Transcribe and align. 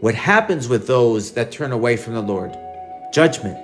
What 0.00 0.14
happens 0.14 0.66
with 0.66 0.86
those 0.86 1.32
that 1.32 1.52
turn 1.52 1.72
away 1.72 1.98
from 1.98 2.14
the 2.14 2.22
Lord? 2.22 2.56
Judgment. 3.12 3.58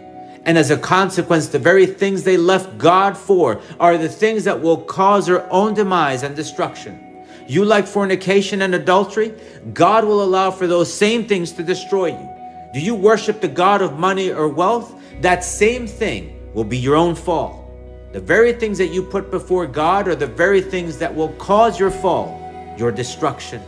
And 0.44 0.58
as 0.58 0.70
a 0.70 0.76
consequence, 0.76 1.48
the 1.48 1.58
very 1.58 1.86
things 1.86 2.24
they 2.24 2.36
left 2.36 2.76
God 2.76 3.16
for 3.16 3.62
are 3.80 3.96
the 3.96 4.10
things 4.10 4.44
that 4.44 4.60
will 4.60 4.82
cause 4.82 5.24
their 5.24 5.50
own 5.50 5.72
demise 5.72 6.22
and 6.22 6.36
destruction. 6.36 7.24
You 7.48 7.64
like 7.64 7.86
fornication 7.86 8.60
and 8.60 8.74
adultery? 8.74 9.32
God 9.72 10.04
will 10.04 10.22
allow 10.22 10.50
for 10.50 10.66
those 10.66 10.92
same 10.92 11.26
things 11.26 11.52
to 11.52 11.62
destroy 11.62 12.08
you. 12.08 12.30
Do 12.74 12.80
you 12.80 12.94
worship 12.94 13.40
the 13.40 13.48
God 13.48 13.80
of 13.80 13.98
money 13.98 14.30
or 14.30 14.46
wealth? 14.46 14.94
That 15.22 15.42
same 15.42 15.86
thing 15.86 16.52
will 16.52 16.64
be 16.64 16.76
your 16.76 16.96
own 16.96 17.14
fall. 17.14 17.72
The 18.12 18.20
very 18.20 18.52
things 18.52 18.76
that 18.76 18.88
you 18.88 19.02
put 19.02 19.30
before 19.30 19.66
God 19.66 20.06
are 20.06 20.14
the 20.14 20.26
very 20.26 20.60
things 20.60 20.98
that 20.98 21.14
will 21.14 21.30
cause 21.38 21.80
your 21.80 21.90
fall, 21.90 22.74
your 22.76 22.92
destruction. 22.92 23.62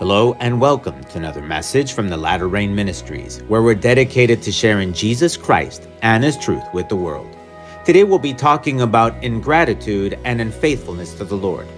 Hello 0.00 0.34
and 0.40 0.58
welcome 0.58 1.04
to 1.04 1.18
another 1.18 1.42
message 1.42 1.92
from 1.92 2.08
the 2.08 2.16
Latter 2.16 2.48
Rain 2.48 2.74
Ministries, 2.74 3.42
where 3.48 3.62
we're 3.62 3.74
dedicated 3.74 4.40
to 4.40 4.50
sharing 4.50 4.94
Jesus 4.94 5.36
Christ 5.36 5.88
and 6.00 6.24
His 6.24 6.38
truth 6.38 6.62
with 6.72 6.88
the 6.88 6.96
world. 6.96 7.36
Today 7.84 8.04
we'll 8.04 8.18
be 8.18 8.32
talking 8.32 8.80
about 8.80 9.22
ingratitude 9.22 10.18
and 10.24 10.40
unfaithfulness 10.40 11.12
to 11.16 11.24
the 11.26 11.36
Lord. 11.36 11.68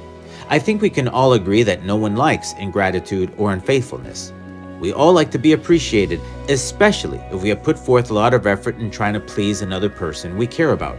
I 0.49 0.61
think 0.61 0.81
we 0.81 0.89
can 0.89 1.09
all 1.09 1.33
agree 1.33 1.65
that 1.65 1.85
no 1.85 1.97
one 1.97 2.15
likes 2.15 2.53
ingratitude 2.61 3.35
or 3.39 3.53
unfaithfulness. 3.53 4.33
We 4.79 4.93
all 4.93 5.13
like 5.13 5.33
to 5.33 5.39
be 5.39 5.55
appreciated, 5.55 6.21
especially 6.49 7.19
if 7.33 7.43
we 7.43 7.49
have 7.49 7.65
put 7.65 7.77
forth 7.77 8.13
a 8.13 8.15
lot 8.15 8.35
of 8.35 8.47
effort 8.47 8.77
in 8.77 8.93
trying 8.93 9.15
to 9.15 9.21
please 9.21 9.63
another 9.63 9.91
person 9.91 10.37
we 10.37 10.47
care 10.47 10.71
about. 10.71 10.97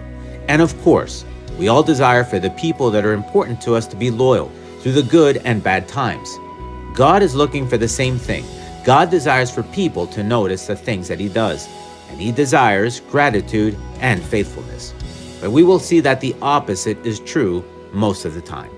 And 0.50 0.62
of 0.62 0.78
course, 0.82 1.24
we 1.58 1.70
all 1.70 1.84
desire 1.84 2.26
for 2.26 2.40
the 2.40 2.50
people 2.50 2.92
that 2.92 3.06
are 3.06 3.14
important 3.14 3.62
to 3.62 3.76
us 3.76 3.88
to 3.88 3.96
be 3.96 4.12
loyal 4.12 4.52
through 4.82 4.92
the 4.92 5.04
good 5.04 5.38
and 5.46 5.64
bad 5.64 5.88
times. 5.88 6.30
God 6.94 7.24
is 7.24 7.34
looking 7.34 7.68
for 7.68 7.78
the 7.78 7.88
same 7.88 8.20
thing. 8.20 8.46
God 8.86 9.10
desires 9.10 9.50
for 9.50 9.64
people 9.64 10.06
to 10.08 10.22
notice 10.22 10.68
the 10.68 10.76
things 10.76 11.08
that 11.08 11.20
He 11.20 11.28
does, 11.28 11.68
and 12.10 12.22
He 12.22 12.32
desires 12.32 13.00
gratitude 13.00 13.76
and 14.00 14.22
faithfulness. 14.22 14.94
But 15.42 15.52
we 15.52 15.64
will 15.64 15.80
see 15.80 16.02
that 16.02 16.22
the 16.22 16.36
opposite 16.42 17.04
is 17.04 17.20
true 17.20 17.64
most 17.94 18.26
of 18.26 18.36
the 18.36 18.42
time. 18.42 18.70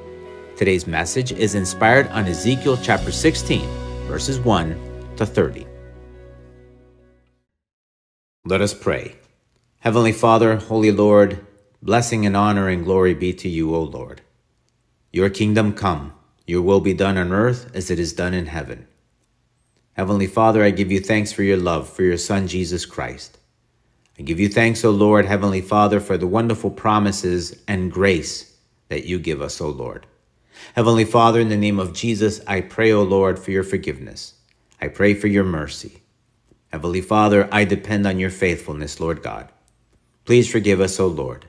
Today's 0.55 0.87
message 0.87 1.33
is 1.33 1.55
inspired 1.55 2.07
on 2.07 2.25
Ezekiel 2.25 2.77
chapter 2.81 3.11
16, 3.11 3.67
verses 4.07 4.39
1 4.39 5.13
to 5.17 5.25
30. 5.25 5.67
Let 8.45 8.61
us 8.61 8.73
pray. 8.73 9.17
Heavenly 9.79 10.13
Father, 10.13 10.55
Holy 10.55 10.91
Lord, 10.91 11.45
blessing 11.81 12.25
and 12.25 12.37
honor 12.37 12.69
and 12.69 12.85
glory 12.85 13.13
be 13.13 13.33
to 13.33 13.49
you, 13.49 13.75
O 13.75 13.81
Lord. 13.81 14.21
Your 15.11 15.29
kingdom 15.29 15.73
come 15.73 16.14
your 16.45 16.61
will 16.61 16.79
be 16.79 16.93
done 16.93 17.17
on 17.17 17.31
earth 17.31 17.71
as 17.73 17.89
it 17.89 17.99
is 17.99 18.13
done 18.13 18.33
in 18.33 18.47
heaven. 18.47 18.87
Heavenly 19.93 20.27
Father, 20.27 20.63
I 20.63 20.71
give 20.71 20.91
you 20.91 20.99
thanks 20.99 21.31
for 21.31 21.43
your 21.43 21.57
love 21.57 21.89
for 21.89 22.03
your 22.03 22.17
Son, 22.17 22.47
Jesus 22.47 22.85
Christ. 22.85 23.37
I 24.19 24.23
give 24.23 24.39
you 24.39 24.49
thanks, 24.49 24.85
O 24.85 24.91
Lord, 24.91 25.25
Heavenly 25.25 25.61
Father, 25.61 25.99
for 25.99 26.17
the 26.17 26.27
wonderful 26.27 26.69
promises 26.69 27.61
and 27.67 27.91
grace 27.91 28.55
that 28.89 29.05
you 29.05 29.19
give 29.19 29.41
us, 29.41 29.59
O 29.59 29.69
Lord. 29.69 30.05
Heavenly 30.75 31.05
Father, 31.05 31.39
in 31.39 31.49
the 31.49 31.57
name 31.57 31.79
of 31.79 31.93
Jesus, 31.93 32.41
I 32.47 32.61
pray, 32.61 32.91
O 32.91 33.03
Lord, 33.03 33.39
for 33.39 33.51
your 33.51 33.63
forgiveness. 33.63 34.35
I 34.81 34.87
pray 34.87 35.13
for 35.13 35.27
your 35.27 35.43
mercy. 35.43 36.01
Heavenly 36.71 37.01
Father, 37.01 37.47
I 37.51 37.65
depend 37.65 38.05
on 38.05 38.19
your 38.19 38.29
faithfulness, 38.29 38.99
Lord 38.99 39.23
God. 39.23 39.49
Please 40.25 40.49
forgive 40.49 40.81
us, 40.81 40.99
O 40.99 41.07
Lord. 41.07 41.45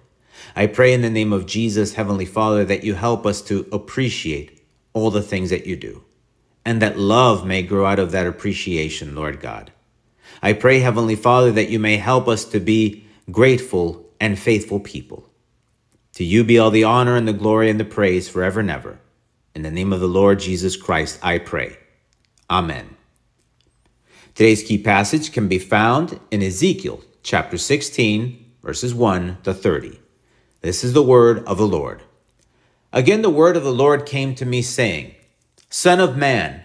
I 0.54 0.66
pray 0.66 0.92
in 0.92 1.02
the 1.02 1.10
name 1.10 1.32
of 1.32 1.46
Jesus, 1.46 1.94
Heavenly 1.94 2.26
Father, 2.26 2.64
that 2.64 2.84
you 2.84 2.94
help 2.94 3.26
us 3.26 3.42
to 3.42 3.66
appreciate 3.72 4.55
all 4.96 5.10
the 5.10 5.20
things 5.20 5.50
that 5.50 5.66
you 5.66 5.76
do, 5.76 6.02
and 6.64 6.80
that 6.80 6.98
love 6.98 7.46
may 7.46 7.62
grow 7.62 7.84
out 7.84 7.98
of 7.98 8.12
that 8.12 8.26
appreciation, 8.26 9.14
Lord 9.14 9.40
God. 9.40 9.70
I 10.42 10.54
pray, 10.54 10.78
Heavenly 10.78 11.16
Father, 11.16 11.52
that 11.52 11.68
you 11.68 11.78
may 11.78 11.98
help 11.98 12.26
us 12.26 12.46
to 12.46 12.60
be 12.60 13.04
grateful 13.30 14.08
and 14.18 14.38
faithful 14.38 14.80
people. 14.80 15.28
To 16.14 16.24
you 16.24 16.44
be 16.44 16.58
all 16.58 16.70
the 16.70 16.84
honor 16.84 17.14
and 17.14 17.28
the 17.28 17.34
glory 17.34 17.68
and 17.68 17.78
the 17.78 17.84
praise 17.84 18.26
forever 18.26 18.60
and 18.60 18.70
ever. 18.70 18.98
In 19.54 19.60
the 19.60 19.70
name 19.70 19.92
of 19.92 20.00
the 20.00 20.08
Lord 20.08 20.40
Jesus 20.40 20.78
Christ, 20.78 21.18
I 21.22 21.40
pray. 21.40 21.76
Amen. 22.48 22.96
Today's 24.34 24.62
key 24.62 24.78
passage 24.78 25.30
can 25.30 25.46
be 25.46 25.58
found 25.58 26.18
in 26.30 26.42
Ezekiel 26.42 27.02
chapter 27.22 27.58
16, 27.58 28.52
verses 28.62 28.94
1 28.94 29.38
to 29.42 29.52
30. 29.52 30.00
This 30.62 30.82
is 30.82 30.94
the 30.94 31.02
word 31.02 31.44
of 31.44 31.58
the 31.58 31.68
Lord. 31.68 32.02
Again, 32.92 33.22
the 33.22 33.30
word 33.30 33.56
of 33.56 33.64
the 33.64 33.72
Lord 33.72 34.06
came 34.06 34.34
to 34.36 34.46
me, 34.46 34.62
saying, 34.62 35.14
Son 35.68 36.00
of 36.00 36.16
man, 36.16 36.62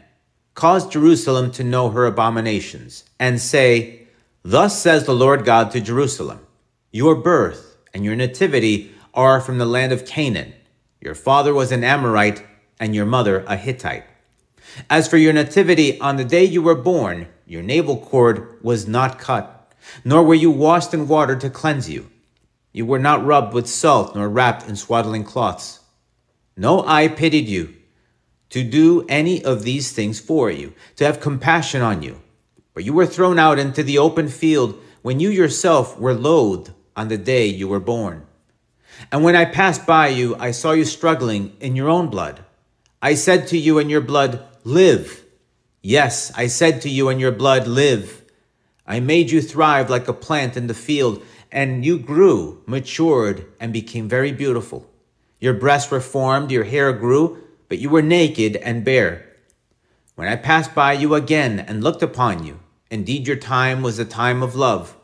cause 0.53 0.87
Jerusalem 0.87 1.51
to 1.51 1.63
know 1.63 1.89
her 1.89 2.05
abominations, 2.05 3.03
and 3.19 3.39
say, 3.39 4.07
Thus 4.43 4.79
says 4.79 5.05
the 5.05 5.15
Lord 5.15 5.45
God 5.45 5.71
to 5.71 5.81
Jerusalem 5.81 6.45
Your 6.91 7.15
birth 7.15 7.77
and 7.93 8.05
your 8.05 8.15
nativity 8.15 8.93
are 9.13 9.41
from 9.41 9.57
the 9.57 9.65
land 9.65 9.91
of 9.91 10.05
Canaan. 10.05 10.53
Your 10.99 11.15
father 11.15 11.53
was 11.53 11.71
an 11.71 11.83
Amorite, 11.83 12.43
and 12.79 12.95
your 12.95 13.05
mother 13.05 13.43
a 13.47 13.57
Hittite. 13.57 14.05
As 14.89 15.07
for 15.07 15.17
your 15.17 15.33
nativity, 15.33 15.99
on 15.99 16.15
the 16.15 16.23
day 16.23 16.45
you 16.45 16.61
were 16.61 16.75
born, 16.75 17.27
your 17.45 17.61
navel 17.61 17.97
cord 17.97 18.63
was 18.63 18.87
not 18.87 19.19
cut, 19.19 19.73
nor 20.05 20.23
were 20.23 20.35
you 20.35 20.49
washed 20.49 20.93
in 20.93 21.07
water 21.07 21.35
to 21.35 21.49
cleanse 21.49 21.89
you. 21.89 22.09
You 22.71 22.85
were 22.85 22.99
not 22.99 23.25
rubbed 23.25 23.53
with 23.53 23.67
salt, 23.67 24.15
nor 24.15 24.29
wrapped 24.29 24.67
in 24.69 24.75
swaddling 24.77 25.25
cloths. 25.25 25.80
No 26.61 26.85
eye 26.85 27.07
pitied 27.07 27.47
you 27.47 27.73
to 28.51 28.63
do 28.63 29.03
any 29.09 29.43
of 29.43 29.63
these 29.63 29.91
things 29.93 30.19
for 30.19 30.51
you, 30.51 30.75
to 30.97 31.03
have 31.03 31.19
compassion 31.19 31.81
on 31.81 32.03
you. 32.03 32.21
But 32.75 32.83
you 32.83 32.93
were 32.93 33.07
thrown 33.07 33.39
out 33.39 33.57
into 33.57 33.81
the 33.81 33.97
open 33.97 34.27
field 34.27 34.79
when 35.01 35.19
you 35.19 35.31
yourself 35.31 35.97
were 35.97 36.13
loathed 36.13 36.71
on 36.95 37.07
the 37.07 37.17
day 37.17 37.47
you 37.47 37.67
were 37.67 37.79
born. 37.79 38.27
And 39.11 39.23
when 39.23 39.35
I 39.35 39.45
passed 39.45 39.87
by 39.87 40.09
you, 40.09 40.35
I 40.35 40.51
saw 40.51 40.73
you 40.73 40.85
struggling 40.85 41.57
in 41.59 41.75
your 41.75 41.89
own 41.89 42.09
blood. 42.09 42.45
I 43.01 43.15
said 43.15 43.47
to 43.47 43.57
you 43.57 43.79
in 43.79 43.89
your 43.89 44.01
blood, 44.01 44.45
Live. 44.63 45.25
Yes, 45.81 46.31
I 46.35 46.45
said 46.45 46.83
to 46.83 46.89
you 46.89 47.09
in 47.09 47.17
your 47.17 47.31
blood, 47.31 47.65
Live. 47.65 48.21
I 48.85 48.99
made 48.99 49.31
you 49.31 49.41
thrive 49.41 49.89
like 49.89 50.07
a 50.07 50.13
plant 50.13 50.55
in 50.55 50.67
the 50.67 50.75
field, 50.75 51.23
and 51.51 51.83
you 51.83 51.97
grew, 51.97 52.61
matured, 52.67 53.47
and 53.59 53.73
became 53.73 54.07
very 54.07 54.31
beautiful. 54.31 54.90
Your 55.41 55.55
breasts 55.55 55.89
were 55.89 55.99
formed, 55.99 56.51
your 56.51 56.65
hair 56.65 56.93
grew, 56.93 57.43
but 57.67 57.79
you 57.79 57.89
were 57.89 58.03
naked 58.03 58.55
and 58.57 58.85
bare. 58.85 59.25
When 60.13 60.27
I 60.27 60.35
passed 60.35 60.75
by 60.75 60.93
you 60.93 61.15
again 61.15 61.59
and 61.59 61.83
looked 61.83 62.03
upon 62.03 62.45
you, 62.45 62.59
indeed 62.91 63.27
your 63.27 63.37
time 63.37 63.81
was 63.81 63.97
a 63.97 64.05
time 64.05 64.43
of 64.43 64.55
love. 64.55 64.95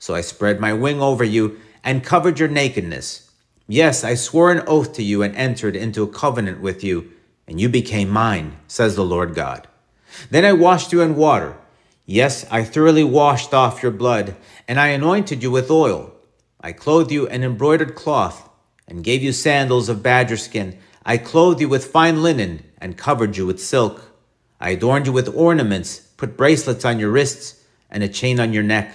So 0.00 0.16
I 0.16 0.20
spread 0.20 0.58
my 0.58 0.72
wing 0.72 1.00
over 1.00 1.22
you 1.22 1.60
and 1.84 2.02
covered 2.02 2.40
your 2.40 2.48
nakedness. 2.48 3.30
Yes, 3.68 4.02
I 4.02 4.16
swore 4.16 4.50
an 4.50 4.64
oath 4.66 4.94
to 4.94 5.02
you 5.02 5.22
and 5.22 5.34
entered 5.36 5.76
into 5.76 6.02
a 6.02 6.08
covenant 6.12 6.60
with 6.60 6.82
you, 6.82 7.12
and 7.46 7.60
you 7.60 7.68
became 7.68 8.10
mine, 8.10 8.56
says 8.66 8.96
the 8.96 9.04
Lord 9.04 9.36
God. 9.36 9.68
Then 10.28 10.44
I 10.44 10.54
washed 10.54 10.92
you 10.92 11.02
in 11.02 11.14
water. 11.14 11.56
Yes, 12.04 12.44
I 12.50 12.64
thoroughly 12.64 13.04
washed 13.04 13.54
off 13.54 13.82
your 13.82 13.92
blood, 13.92 14.34
and 14.66 14.80
I 14.80 14.88
anointed 14.88 15.40
you 15.40 15.52
with 15.52 15.70
oil. 15.70 16.12
I 16.60 16.72
clothed 16.72 17.12
you 17.12 17.28
in 17.28 17.44
embroidered 17.44 17.94
cloth 17.94 18.50
and 18.86 19.04
gave 19.04 19.22
you 19.22 19.32
sandals 19.32 19.88
of 19.88 20.02
badger 20.02 20.36
skin. 20.36 20.78
I 21.04 21.18
clothed 21.18 21.60
you 21.60 21.68
with 21.68 21.86
fine 21.86 22.22
linen 22.22 22.64
and 22.78 22.96
covered 22.96 23.36
you 23.36 23.46
with 23.46 23.60
silk. 23.60 24.12
I 24.60 24.70
adorned 24.70 25.06
you 25.06 25.12
with 25.12 25.34
ornaments, 25.34 26.00
put 26.16 26.36
bracelets 26.36 26.84
on 26.84 26.98
your 26.98 27.10
wrists 27.10 27.62
and 27.90 28.02
a 28.02 28.08
chain 28.08 28.40
on 28.40 28.52
your 28.52 28.62
neck. 28.62 28.94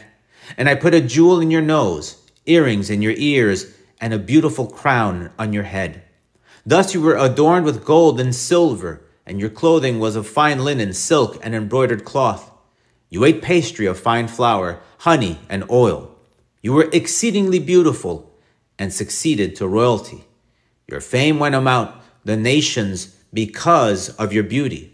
And 0.57 0.67
I 0.67 0.75
put 0.75 0.93
a 0.93 1.01
jewel 1.01 1.39
in 1.39 1.51
your 1.51 1.61
nose, 1.61 2.17
earrings 2.45 2.89
in 2.89 3.01
your 3.01 3.13
ears, 3.17 3.73
and 4.01 4.13
a 4.13 4.19
beautiful 4.19 4.65
crown 4.65 5.31
on 5.37 5.53
your 5.53 5.63
head. 5.63 6.03
Thus 6.65 6.93
you 6.93 7.01
were 7.01 7.17
adorned 7.17 7.65
with 7.65 7.85
gold 7.85 8.19
and 8.19 8.33
silver, 8.33 9.01
and 9.25 9.39
your 9.39 9.49
clothing 9.49 9.99
was 9.99 10.15
of 10.15 10.27
fine 10.27 10.63
linen, 10.63 10.93
silk, 10.93 11.37
and 11.43 11.53
embroidered 11.53 12.05
cloth. 12.05 12.51
You 13.09 13.25
ate 13.25 13.41
pastry 13.41 13.85
of 13.85 13.99
fine 13.99 14.27
flour, 14.27 14.79
honey, 14.99 15.39
and 15.49 15.69
oil. 15.69 16.15
You 16.61 16.73
were 16.73 16.89
exceedingly 16.91 17.59
beautiful 17.59 18.28
and 18.79 18.91
succeeded 18.91 19.55
to 19.57 19.67
royalty. 19.67 20.23
Your 20.87 21.01
fame 21.01 21.37
went 21.37 21.53
among 21.53 21.93
the 22.23 22.37
nations 22.37 23.15
because 23.33 24.09
of 24.15 24.33
your 24.33 24.43
beauty. 24.43 24.93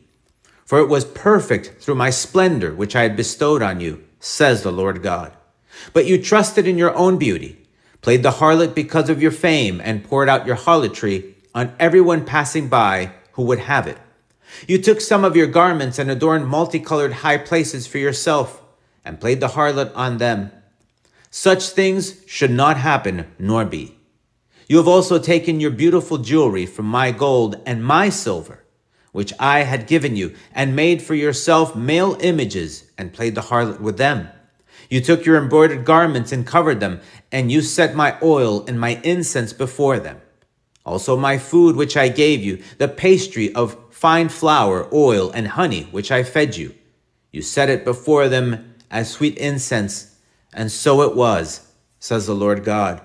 For 0.66 0.80
it 0.80 0.90
was 0.90 1.06
perfect 1.06 1.82
through 1.82 1.96
my 1.96 2.10
splendor 2.10 2.74
which 2.74 2.96
I 2.96 3.04
had 3.04 3.16
bestowed 3.16 3.62
on 3.62 3.80
you, 3.80 4.04
says 4.20 4.64
the 4.64 4.72
Lord 4.72 5.04
God. 5.04 5.32
But 5.94 6.08
you 6.08 6.22
trusted 6.22 6.68
in 6.68 6.78
your 6.78 6.96
own 6.96 7.18
beauty, 7.18 7.66
played 8.02 8.24
the 8.24 8.32
harlot 8.32 8.74
because 8.74 9.10
of 9.10 9.22
your 9.22 9.32
fame, 9.32 9.80
and 9.84 10.04
poured 10.04 10.28
out 10.28 10.48
your 10.48 10.56
harlotry 10.56 11.36
on 11.54 11.74
everyone 11.80 12.26
passing 12.26 12.68
by 12.68 13.12
who 13.34 13.44
would 13.44 13.60
have 13.60 13.88
it. 13.88 13.98
You 14.68 14.82
took 14.82 15.02
some 15.02 15.24
of 15.24 15.36
your 15.36 15.48
garments 15.48 16.00
and 16.00 16.10
adorned 16.10 16.48
multicolored 16.48 17.14
high 17.14 17.38
places 17.38 17.88
for 17.88 17.98
yourself, 17.98 18.62
and 19.04 19.22
played 19.22 19.40
the 19.40 19.50
harlot 19.50 19.92
on 19.96 20.18
them. 20.18 20.52
Such 21.38 21.72
things 21.72 22.22
should 22.28 22.50
not 22.50 22.78
happen 22.78 23.28
nor 23.38 23.66
be. 23.66 23.98
You 24.70 24.78
have 24.78 24.88
also 24.88 25.20
taken 25.20 25.60
your 25.60 25.70
beautiful 25.70 26.18
jewelry 26.18 26.66
from 26.66 26.86
my 26.86 27.12
gold 27.12 27.62
and 27.66 27.84
my 27.84 28.08
silver. 28.08 28.64
which 29.12 29.34
I 29.38 29.64
had 29.64 29.86
given 29.88 30.16
you, 30.16 30.34
and 30.54 30.76
made 30.76 31.02
for 31.02 31.14
yourself 31.14 31.76
male 31.76 32.18
images, 32.22 32.92
and 32.98 33.14
played 33.14 33.36
the 33.36 33.42
harlot 33.42 33.82
with 33.82 33.98
them. 33.98 34.30
You 34.90 35.02
took 35.02 35.26
your 35.26 35.38
embroidered 35.38 35.84
garments 35.84 36.32
and 36.32 36.48
covered 36.48 36.80
them, 36.80 37.02
and 37.34 37.52
you 37.52 37.62
set 37.62 37.96
my 37.96 38.18
oil 38.24 38.66
and 38.66 38.80
my 38.80 39.02
incense 39.04 39.52
before 39.52 40.00
them. 40.00 40.22
Also 40.86 41.18
my 41.18 41.38
food 41.38 41.76
which 41.76 41.98
I 41.98 42.08
gave 42.08 42.44
you, 42.44 42.64
the 42.78 42.88
pastry 42.88 43.54
of 43.54 43.78
fine 43.90 44.30
flour, 44.30 44.88
oil, 44.94 45.32
and 45.32 45.50
honey, 45.50 45.90
which 45.92 46.12
I 46.12 46.24
fed 46.24 46.56
you. 46.56 46.74
You 47.32 47.42
set 47.42 47.70
it 47.70 47.84
before 47.84 48.30
them 48.30 48.76
as 48.90 49.12
sweet 49.12 49.38
incense, 49.38 50.15
and 50.56 50.72
so 50.72 51.02
it 51.02 51.16
was, 51.16 51.72
says 52.00 52.26
the 52.26 52.34
Lord 52.34 52.64
God. 52.64 53.02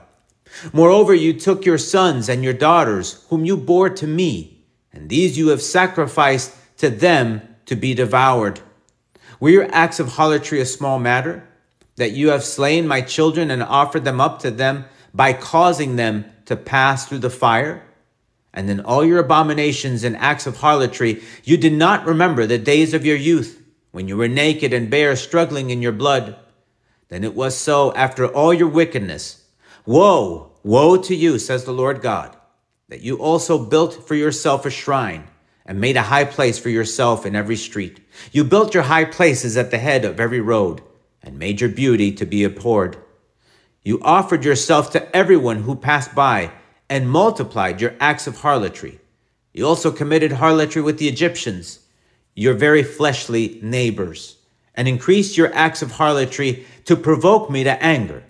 Moreover, 0.72 1.12
you 1.12 1.38
took 1.38 1.66
your 1.66 1.78
sons 1.78 2.28
and 2.28 2.42
your 2.42 2.54
daughters, 2.54 3.24
whom 3.28 3.44
you 3.44 3.56
bore 3.56 3.90
to 3.90 4.06
me, 4.06 4.64
and 4.92 5.08
these 5.08 5.36
you 5.36 5.48
have 5.48 5.60
sacrificed 5.60 6.54
to 6.78 6.88
them 6.88 7.42
to 7.66 7.76
be 7.76 7.92
devoured. 7.92 8.60
Were 9.38 9.50
your 9.50 9.68
acts 9.72 10.00
of 10.00 10.08
harlotry 10.08 10.60
a 10.60 10.66
small 10.66 10.98
matter? 10.98 11.46
That 11.96 12.12
you 12.12 12.30
have 12.30 12.44
slain 12.44 12.86
my 12.86 13.00
children 13.00 13.50
and 13.50 13.62
offered 13.62 14.04
them 14.04 14.20
up 14.20 14.38
to 14.40 14.50
them 14.50 14.86
by 15.12 15.32
causing 15.32 15.96
them 15.96 16.24
to 16.46 16.56
pass 16.56 17.06
through 17.06 17.18
the 17.18 17.30
fire? 17.30 17.82
And 18.52 18.68
in 18.68 18.80
all 18.80 19.04
your 19.04 19.18
abominations 19.18 20.02
and 20.02 20.16
acts 20.16 20.46
of 20.46 20.56
harlotry, 20.56 21.22
you 21.44 21.56
did 21.56 21.72
not 21.72 22.06
remember 22.06 22.46
the 22.46 22.58
days 22.58 22.94
of 22.94 23.04
your 23.04 23.16
youth, 23.16 23.62
when 23.92 24.08
you 24.08 24.16
were 24.16 24.28
naked 24.28 24.72
and 24.72 24.90
bare, 24.90 25.16
struggling 25.16 25.70
in 25.70 25.82
your 25.82 25.92
blood. 25.92 26.36
Then 27.10 27.24
it 27.24 27.34
was 27.34 27.56
so 27.56 27.92
after 27.94 28.26
all 28.26 28.54
your 28.54 28.68
wickedness. 28.68 29.44
Woe, 29.84 30.52
woe 30.62 30.96
to 30.96 31.14
you, 31.14 31.38
says 31.38 31.64
the 31.64 31.72
Lord 31.72 32.00
God, 32.00 32.36
that 32.88 33.02
you 33.02 33.16
also 33.16 33.64
built 33.64 34.06
for 34.08 34.14
yourself 34.14 34.64
a 34.64 34.70
shrine 34.70 35.24
and 35.66 35.80
made 35.80 35.96
a 35.96 36.02
high 36.02 36.24
place 36.24 36.58
for 36.58 36.70
yourself 36.70 37.26
in 37.26 37.36
every 37.36 37.56
street. 37.56 38.00
You 38.32 38.44
built 38.44 38.74
your 38.74 38.84
high 38.84 39.04
places 39.04 39.56
at 39.56 39.70
the 39.70 39.78
head 39.78 40.04
of 40.04 40.18
every 40.18 40.40
road 40.40 40.82
and 41.22 41.38
made 41.38 41.60
your 41.60 41.70
beauty 41.70 42.12
to 42.12 42.24
be 42.24 42.44
abhorred. 42.44 42.96
You 43.82 44.00
offered 44.02 44.44
yourself 44.44 44.90
to 44.92 45.16
everyone 45.16 45.62
who 45.62 45.74
passed 45.74 46.14
by 46.14 46.52
and 46.88 47.10
multiplied 47.10 47.80
your 47.80 47.94
acts 48.00 48.26
of 48.26 48.38
harlotry. 48.38 49.00
You 49.52 49.66
also 49.66 49.90
committed 49.90 50.32
harlotry 50.32 50.82
with 50.82 50.98
the 50.98 51.08
Egyptians, 51.08 51.80
your 52.34 52.54
very 52.54 52.82
fleshly 52.82 53.58
neighbors, 53.62 54.36
and 54.80 54.88
increased 54.88 55.36
your 55.36 55.52
acts 55.52 55.82
of 55.82 55.90
harlotry 55.90 56.64
to 56.86 56.96
provoke 56.96 57.50
me 57.50 57.62
to 57.62 57.82
anger. 57.84 58.24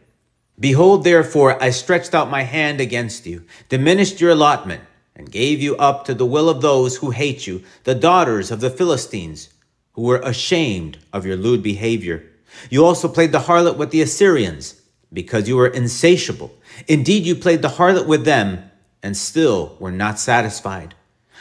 Behold, 0.58 1.04
therefore, 1.04 1.62
I 1.62 1.70
stretched 1.70 2.12
out 2.12 2.28
my 2.28 2.42
hand 2.42 2.80
against 2.80 3.24
you, 3.24 3.44
diminished 3.68 4.20
your 4.20 4.32
allotment, 4.32 4.82
and 5.14 5.30
gave 5.30 5.62
you 5.62 5.76
up 5.76 6.06
to 6.06 6.12
the 6.12 6.26
will 6.26 6.48
of 6.48 6.60
those 6.60 6.96
who 6.96 7.12
hate 7.12 7.46
you, 7.46 7.62
the 7.84 7.94
daughters 7.94 8.50
of 8.50 8.60
the 8.60 8.68
Philistines, 8.68 9.50
who 9.92 10.02
were 10.02 10.20
ashamed 10.24 10.98
of 11.12 11.24
your 11.24 11.36
lewd 11.36 11.62
behavior. 11.62 12.28
You 12.68 12.84
also 12.84 13.06
played 13.06 13.30
the 13.30 13.46
harlot 13.46 13.76
with 13.76 13.92
the 13.92 14.02
Assyrians, 14.02 14.82
because 15.12 15.46
you 15.46 15.56
were 15.56 15.68
insatiable. 15.68 16.52
Indeed, 16.88 17.26
you 17.26 17.36
played 17.36 17.62
the 17.62 17.68
harlot 17.68 18.08
with 18.08 18.24
them 18.24 18.68
and 19.04 19.16
still 19.16 19.76
were 19.78 19.92
not 19.92 20.18
satisfied. 20.18 20.96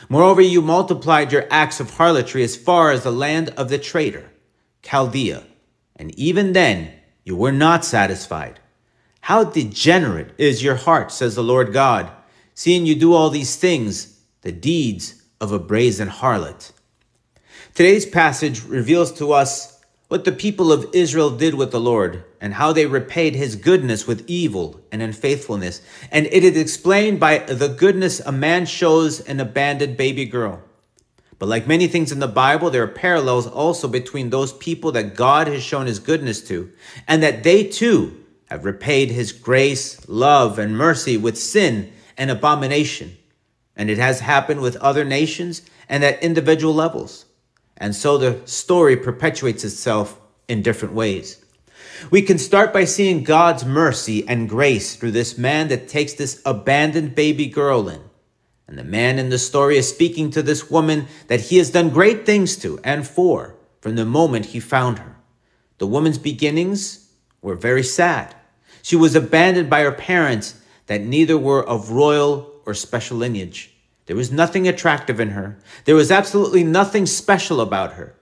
Moreover, 0.08 0.42
you 0.42 0.62
multiplied 0.62 1.32
your 1.32 1.48
acts 1.50 1.80
of 1.80 1.96
harlotry 1.96 2.44
as 2.44 2.56
far 2.56 2.92
as 2.92 3.02
the 3.02 3.12
land 3.12 3.50
of 3.58 3.70
the 3.70 3.80
traitor, 3.80 4.30
Chaldea, 4.82 5.44
and 5.96 6.18
even 6.18 6.54
then 6.54 6.92
you 7.24 7.36
were 7.36 7.52
not 7.52 7.86
satisfied. 7.86 8.60
How 9.22 9.44
degenerate 9.44 10.32
is 10.38 10.64
your 10.64 10.76
heart, 10.76 11.12
says 11.12 11.36
the 11.36 11.44
Lord 11.44 11.74
God, 11.74 12.12
seeing 12.56 12.86
you 12.86 12.96
do 12.96 13.14
all 13.14 13.30
these 13.30 13.56
things, 13.56 14.20
the 14.42 14.52
deeds 14.52 15.22
of 15.40 15.52
a 15.52 15.60
brazen 15.60 16.10
harlot. 16.10 16.72
Today's 17.74 18.06
passage 18.06 18.64
reveals 18.64 19.12
to 19.14 19.32
us 19.32 19.82
what 20.08 20.26
the 20.26 20.32
people 20.32 20.72
of 20.72 20.90
Israel 20.92 21.30
did 21.30 21.54
with 21.54 21.72
the 21.72 21.80
Lord, 21.80 22.26
and 22.42 22.56
how 22.56 22.74
they 22.74 22.88
repaid 22.88 23.36
his 23.36 23.56
goodness 23.56 24.08
with 24.08 24.26
evil 24.28 24.82
and 24.92 25.04
unfaithfulness. 25.04 25.82
And 26.12 26.26
it 26.28 26.44
is 26.44 26.58
explained 26.58 27.20
by 27.20 27.38
the 27.40 27.68
goodness 27.70 28.20
a 28.20 28.32
man 28.32 28.66
shows 28.66 29.20
an 29.20 29.40
abandoned 29.40 29.98
baby 29.98 30.26
girl. 30.26 30.64
But 31.40 31.48
like 31.48 31.68
many 31.68 31.88
things 31.88 32.12
in 32.12 32.20
the 32.20 32.28
Bible, 32.28 32.70
there 32.70 32.84
are 32.84 32.88
parallels 32.88 33.48
also 33.48 33.88
between 33.88 34.30
those 34.30 34.52
people 34.54 34.92
that 34.92 35.16
God 35.16 35.48
has 35.48 35.64
shown 35.64 35.88
his 35.88 36.00
goodness 36.00 36.42
to, 36.50 36.70
and 37.08 37.24
that 37.24 37.44
they 37.44 37.64
too 37.64 38.26
have 38.50 38.66
repaid 38.66 39.10
his 39.10 39.32
grace, 39.32 40.08
love, 40.10 40.60
and 40.60 40.78
mercy 40.78 41.16
with 41.16 41.38
sin 41.38 41.94
and 42.18 42.30
abomination. 42.30 43.18
And 43.76 43.90
it 43.90 43.98
has 43.98 44.20
happened 44.20 44.60
with 44.60 44.76
other 44.78 45.06
nations 45.06 45.62
and 45.88 46.04
at 46.04 46.22
individual 46.22 46.74
levels. 46.74 47.26
And 47.78 47.96
so 47.96 48.18
the 48.18 48.42
story 48.46 48.98
perpetuates 48.98 49.64
itself 49.64 50.20
in 50.50 50.62
different 50.62 50.94
ways. 50.94 51.44
We 52.12 52.22
can 52.22 52.38
start 52.38 52.74
by 52.74 52.84
seeing 52.84 53.24
God's 53.24 53.64
mercy 53.64 54.28
and 54.28 54.50
grace 54.50 54.96
through 54.96 55.12
this 55.12 55.38
man 55.38 55.70
that 55.70 55.88
takes 55.88 56.14
this 56.14 56.42
abandoned 56.46 57.16
baby 57.16 57.48
girl 57.48 57.88
in. 57.88 58.09
And 58.70 58.78
the 58.78 58.84
man 58.84 59.18
in 59.18 59.30
the 59.30 59.40
story 59.40 59.78
is 59.78 59.90
speaking 59.90 60.30
to 60.30 60.44
this 60.44 60.70
woman 60.70 61.08
that 61.26 61.42
he 61.42 61.58
has 61.58 61.72
done 61.72 61.90
great 61.90 62.24
things 62.24 62.56
to 62.58 62.80
and 62.84 63.06
for 63.06 63.56
from 63.82 63.96
the 63.96 64.06
moment 64.06 64.46
he 64.46 64.60
found 64.60 65.00
her. 65.00 65.16
The 65.80 65.88
woman's 65.88 66.20
beginnings 66.20 67.10
were 67.42 67.56
very 67.56 67.82
sad. 67.82 68.36
She 68.84 68.96
was 68.96 69.16
abandoned 69.16 69.72
by 69.72 69.82
her 69.82 69.92
parents 69.92 70.62
that 70.86 71.02
neither 71.02 71.36
were 71.36 71.68
of 71.68 71.90
royal 71.90 72.62
or 72.64 72.76
special 72.76 73.18
lineage. 73.18 73.74
There 74.06 74.16
was 74.16 74.32
nothing 74.32 74.68
attractive 74.68 75.20
in 75.20 75.32
her. 75.32 75.58
There 75.86 75.96
was 75.96 76.12
absolutely 76.12 76.64
nothing 76.64 77.08
special 77.08 77.62
about 77.62 77.94
her. 77.94 78.16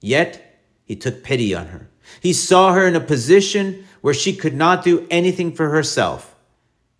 Yet, 0.00 0.60
he 0.84 0.94
took 0.94 1.24
pity 1.24 1.56
on 1.56 1.66
her. 1.66 1.90
He 2.20 2.32
saw 2.32 2.72
her 2.72 2.86
in 2.86 2.94
a 2.94 3.00
position 3.00 3.84
where 4.00 4.14
she 4.14 4.32
could 4.32 4.54
not 4.54 4.84
do 4.84 5.08
anything 5.10 5.52
for 5.52 5.70
herself. 5.70 6.36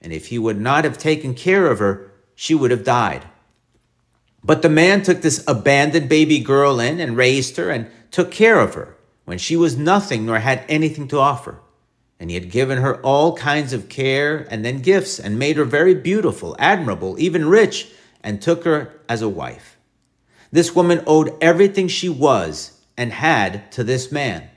And 0.03 0.13
if 0.13 0.27
he 0.27 0.39
would 0.39 0.61
not 0.61 0.83
have 0.83 0.99
taken 0.99 1.35
care 1.35 1.71
of 1.71 1.79
her, 1.79 2.09
she 2.41 2.55
would 2.55 2.71
have 2.71 2.85
died. 2.85 3.25
But 4.45 4.63
the 4.63 4.69
man 4.69 5.03
took 5.03 5.23
this 5.23 5.43
abandoned 5.49 6.09
baby 6.09 6.39
girl 6.39 6.79
in 6.79 7.01
and 7.01 7.17
raised 7.17 7.57
her 7.57 7.69
and 7.69 7.91
took 8.13 8.31
care 8.31 8.61
of 8.61 8.75
her 8.75 8.97
when 9.25 9.39
she 9.39 9.57
was 9.57 9.77
nothing 9.77 10.25
nor 10.25 10.39
had 10.39 10.63
anything 10.69 11.09
to 11.09 11.19
offer. 11.19 11.59
And 12.21 12.31
he 12.31 12.35
had 12.35 12.53
given 12.53 12.79
her 12.79 13.01
all 13.03 13.37
kinds 13.37 13.73
of 13.73 13.89
care 13.89 14.47
and 14.53 14.65
then 14.65 14.83
gifts 14.83 15.19
and 15.19 15.37
made 15.37 15.57
her 15.57 15.65
very 15.65 15.97
beautiful, 15.97 16.55
admirable, 16.61 17.17
even 17.19 17.49
rich 17.49 17.89
and 18.23 18.41
took 18.41 18.63
her 18.63 19.01
as 19.09 19.21
a 19.21 19.29
wife. 19.29 19.77
This 20.53 20.77
woman 20.77 21.03
owed 21.09 21.37
everything 21.41 21.89
she 21.89 22.09
was 22.09 22.81
and 22.97 23.13
had 23.13 23.73
to 23.73 23.83
this 23.83 24.13
man. 24.13 24.49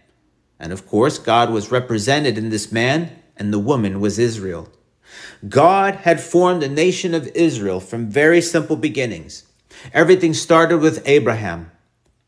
And 0.60 0.72
of 0.72 0.86
course, 0.86 1.18
God 1.18 1.50
was 1.50 1.72
represented 1.72 2.38
in 2.38 2.50
this 2.50 2.72
man, 2.72 3.10
and 3.36 3.52
the 3.52 3.58
woman 3.58 4.00
was 4.00 4.20
Israel. 4.20 4.70
God 5.48 5.96
had 5.96 6.22
formed 6.22 6.62
the 6.62 6.70
nation 6.70 7.14
of 7.14 7.28
Israel 7.36 7.80
from 7.80 8.10
very 8.10 8.42
simple 8.42 8.76
beginnings. 8.76 9.44
Everything 9.94 10.34
started 10.34 10.80
with 10.80 11.08
Abraham. 11.08 11.72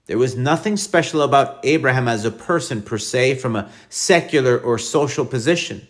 There 0.05 0.17
was 0.17 0.35
nothing 0.35 0.75
special 0.75 1.21
about 1.21 1.59
Abraham 1.63 2.07
as 2.07 2.25
a 2.25 2.31
person 2.31 2.81
per 2.81 2.97
se 2.97 3.35
from 3.35 3.55
a 3.55 3.69
secular 3.89 4.57
or 4.57 4.77
social 4.77 5.25
position. 5.25 5.87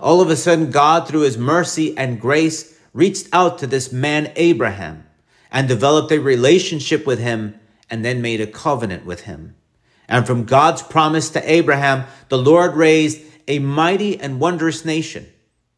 All 0.00 0.20
of 0.20 0.30
a 0.30 0.36
sudden, 0.36 0.70
God, 0.70 1.06
through 1.08 1.20
his 1.20 1.38
mercy 1.38 1.96
and 1.96 2.20
grace, 2.20 2.78
reached 2.92 3.28
out 3.32 3.58
to 3.58 3.66
this 3.66 3.92
man 3.92 4.32
Abraham 4.36 5.06
and 5.50 5.68
developed 5.68 6.12
a 6.12 6.18
relationship 6.18 7.06
with 7.06 7.18
him 7.18 7.58
and 7.88 8.04
then 8.04 8.22
made 8.22 8.40
a 8.40 8.46
covenant 8.46 9.04
with 9.04 9.22
him. 9.22 9.54
And 10.08 10.26
from 10.26 10.44
God's 10.44 10.82
promise 10.82 11.30
to 11.30 11.50
Abraham, 11.52 12.04
the 12.28 12.38
Lord 12.38 12.74
raised 12.74 13.22
a 13.46 13.58
mighty 13.58 14.18
and 14.20 14.40
wondrous 14.40 14.84
nation, 14.84 15.26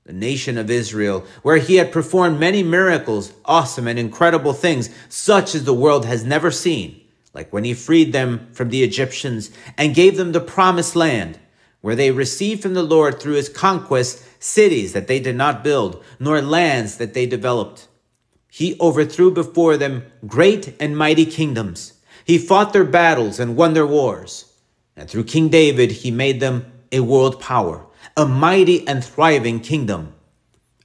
the 0.04 0.12
nation 0.12 0.59
of 0.59 0.71
Israel, 0.71 1.25
where 1.42 1.59
he 1.59 1.76
had 1.76 1.92
performed 1.92 2.40
many 2.40 2.62
miracles, 2.62 3.32
awesome 3.44 3.87
and 3.87 3.99
incredible 3.99 4.52
things, 4.52 4.90
such 5.09 5.54
as 5.54 5.64
the 5.64 5.75
world 5.75 6.04
has 6.04 6.25
never 6.25 6.50
seen, 6.50 7.00
like 7.35 7.52
when 7.52 7.64
he 7.64 7.75
freed 7.75 8.12
them 8.12 8.49
from 8.52 8.71
the 8.71 8.82
Egyptians 8.82 9.50
and 9.78 9.94
gave 9.94 10.16
them 10.16 10.32
the 10.32 10.40
promised 10.40 10.97
land, 10.97 11.38
where 11.80 11.94
they 11.94 12.11
received 12.11 12.62
from 12.62 12.75
the 12.75 12.82
Lord 12.82 13.21
through 13.21 13.35
his 13.35 13.49
conquest 13.49 14.25
cities 14.42 14.92
that 14.92 15.06
they 15.06 15.21
did 15.21 15.37
not 15.37 15.64
build, 15.64 16.02
nor 16.18 16.40
lands 16.42 16.97
that 16.97 17.14
they 17.14 17.26
developed. 17.26 17.87
He 18.50 18.76
overthrew 18.80 19.30
before 19.30 19.76
them 19.76 20.04
great 20.26 20.75
and 20.80 20.97
mighty 20.97 21.26
kingdoms. 21.26 21.94
He 22.25 22.38
fought 22.38 22.73
their 22.73 22.85
battles 22.85 23.40
and 23.40 23.56
won 23.56 23.73
their 23.73 23.87
wars. 23.87 24.52
And 24.97 25.09
through 25.09 25.25
King 25.25 25.49
David, 25.49 25.90
he 25.90 26.11
made 26.11 26.40
them 26.40 26.71
a 26.92 27.00
world 27.00 27.40
power, 27.40 27.87
a 28.16 28.26
mighty 28.26 28.87
and 28.87 29.04
thriving 29.04 29.61
kingdom. 29.61 30.14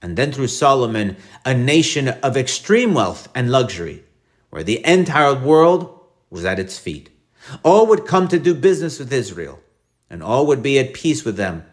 And 0.02 0.18
then 0.18 0.32
through 0.32 0.48
Solomon, 0.48 1.18
a 1.46 1.54
nation 1.54 2.08
of 2.08 2.38
extreme 2.38 2.94
wealth 2.94 3.28
and 3.34 3.52
luxury, 3.52 4.04
where 4.50 4.64
the 4.64 4.86
entire 4.86 5.34
world 5.34 6.00
was 6.30 6.46
at 6.46 6.60
its 6.60 6.78
feet. 6.78 7.10
All 7.64 7.88
would 7.88 8.06
come 8.06 8.28
to 8.28 8.40
do 8.40 8.54
business 8.54 9.00
with 9.00 9.12
Israel, 9.12 9.60
and 10.10 10.22
all 10.22 10.46
would 10.48 10.62
be 10.62 10.78
at 10.80 10.94
peace 10.94 11.26
with 11.26 11.38
them 11.38 11.64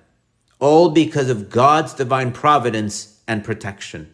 all 0.64 0.88
because 0.88 1.28
of 1.28 1.50
God's 1.50 1.92
divine 1.92 2.32
providence 2.32 3.20
and 3.28 3.44
protection. 3.44 4.10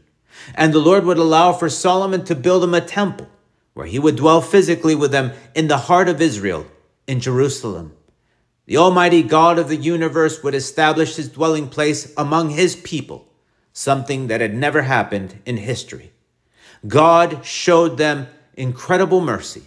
And 0.54 0.72
the 0.72 0.80
Lord 0.80 1.04
would 1.04 1.16
allow 1.16 1.52
for 1.52 1.68
Solomon 1.68 2.24
to 2.24 2.34
build 2.34 2.64
him 2.64 2.74
a 2.74 2.80
temple 2.80 3.28
where 3.74 3.86
he 3.86 4.00
would 4.00 4.16
dwell 4.16 4.40
physically 4.40 4.96
with 4.96 5.12
them 5.12 5.32
in 5.54 5.68
the 5.68 5.76
heart 5.76 6.08
of 6.08 6.20
Israel, 6.20 6.66
in 7.06 7.20
Jerusalem. 7.20 7.94
The 8.70 8.76
Almighty 8.76 9.24
God 9.24 9.58
of 9.58 9.66
the 9.66 9.74
universe 9.74 10.44
would 10.44 10.54
establish 10.54 11.16
his 11.16 11.28
dwelling 11.28 11.68
place 11.68 12.14
among 12.16 12.50
his 12.50 12.76
people, 12.76 13.26
something 13.72 14.28
that 14.28 14.40
had 14.40 14.54
never 14.54 14.82
happened 14.82 15.40
in 15.44 15.56
history. 15.56 16.12
God 16.86 17.44
showed 17.44 17.98
them 17.98 18.28
incredible 18.54 19.22
mercy, 19.22 19.64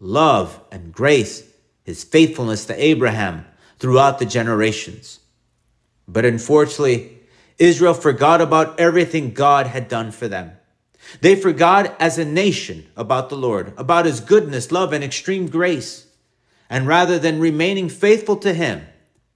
love, 0.00 0.62
and 0.72 0.94
grace, 0.94 1.46
his 1.84 2.04
faithfulness 2.04 2.64
to 2.64 2.82
Abraham 2.82 3.44
throughout 3.78 4.18
the 4.18 4.24
generations. 4.24 5.20
But 6.08 6.24
unfortunately, 6.24 7.18
Israel 7.58 7.92
forgot 7.92 8.40
about 8.40 8.80
everything 8.80 9.34
God 9.34 9.66
had 9.66 9.88
done 9.88 10.10
for 10.10 10.26
them. 10.26 10.52
They 11.20 11.36
forgot 11.36 11.94
as 12.00 12.16
a 12.16 12.24
nation 12.24 12.86
about 12.96 13.28
the 13.28 13.36
Lord, 13.36 13.74
about 13.76 14.06
his 14.06 14.20
goodness, 14.20 14.72
love, 14.72 14.94
and 14.94 15.04
extreme 15.04 15.48
grace. 15.48 16.06
And 16.70 16.86
rather 16.86 17.18
than 17.18 17.40
remaining 17.40 17.88
faithful 17.88 18.36
to 18.36 18.52
him, 18.52 18.86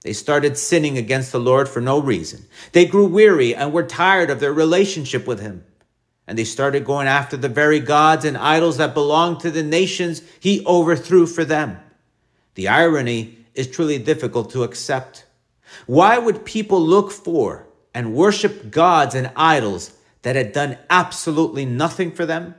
they 0.03 0.13
started 0.13 0.57
sinning 0.57 0.97
against 0.97 1.31
the 1.31 1.39
Lord 1.39 1.69
for 1.69 1.81
no 1.81 1.99
reason. 1.99 2.45
They 2.73 2.85
grew 2.85 3.05
weary 3.05 3.55
and 3.55 3.71
were 3.71 3.83
tired 3.83 4.29
of 4.29 4.39
their 4.39 4.53
relationship 4.53 5.25
with 5.25 5.39
him. 5.39 5.63
And 6.27 6.37
they 6.37 6.43
started 6.43 6.85
going 6.85 7.07
after 7.07 7.37
the 7.37 7.49
very 7.49 7.79
gods 7.79 8.25
and 8.25 8.37
idols 8.37 8.77
that 8.77 8.93
belonged 8.93 9.39
to 9.41 9.51
the 9.51 9.63
nations 9.63 10.21
he 10.39 10.65
overthrew 10.65 11.25
for 11.25 11.43
them. 11.43 11.79
The 12.55 12.67
irony 12.67 13.37
is 13.55 13.67
truly 13.67 13.97
difficult 13.97 14.51
to 14.51 14.63
accept. 14.63 15.25
Why 15.85 16.17
would 16.17 16.45
people 16.45 16.81
look 16.81 17.11
for 17.11 17.67
and 17.93 18.13
worship 18.13 18.71
gods 18.71 19.15
and 19.15 19.31
idols 19.35 19.93
that 20.21 20.35
had 20.35 20.53
done 20.53 20.77
absolutely 20.89 21.65
nothing 21.65 22.11
for 22.11 22.25
them? 22.25 22.55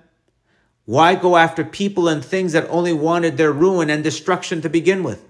Why 0.87 1.15
go 1.15 1.37
after 1.37 1.65
people 1.65 2.09
and 2.09 2.23
things 2.23 2.53
that 2.53 2.69
only 2.69 2.93
wanted 2.93 3.37
their 3.37 3.53
ruin 3.53 3.89
and 3.89 4.05
destruction 4.05 4.61
to 4.63 4.69
begin 4.69 5.03
with? 5.03 5.27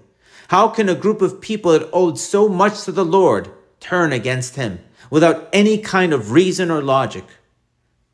How 0.49 0.67
can 0.67 0.89
a 0.89 0.95
group 0.95 1.21
of 1.21 1.41
people 1.41 1.71
that 1.71 1.89
owed 1.93 2.19
so 2.19 2.49
much 2.49 2.83
to 2.83 2.91
the 2.91 3.05
Lord 3.05 3.49
turn 3.79 4.11
against 4.11 4.55
him 4.55 4.79
without 5.09 5.49
any 5.53 5.77
kind 5.77 6.13
of 6.13 6.31
reason 6.31 6.69
or 6.69 6.81
logic? 6.81 7.23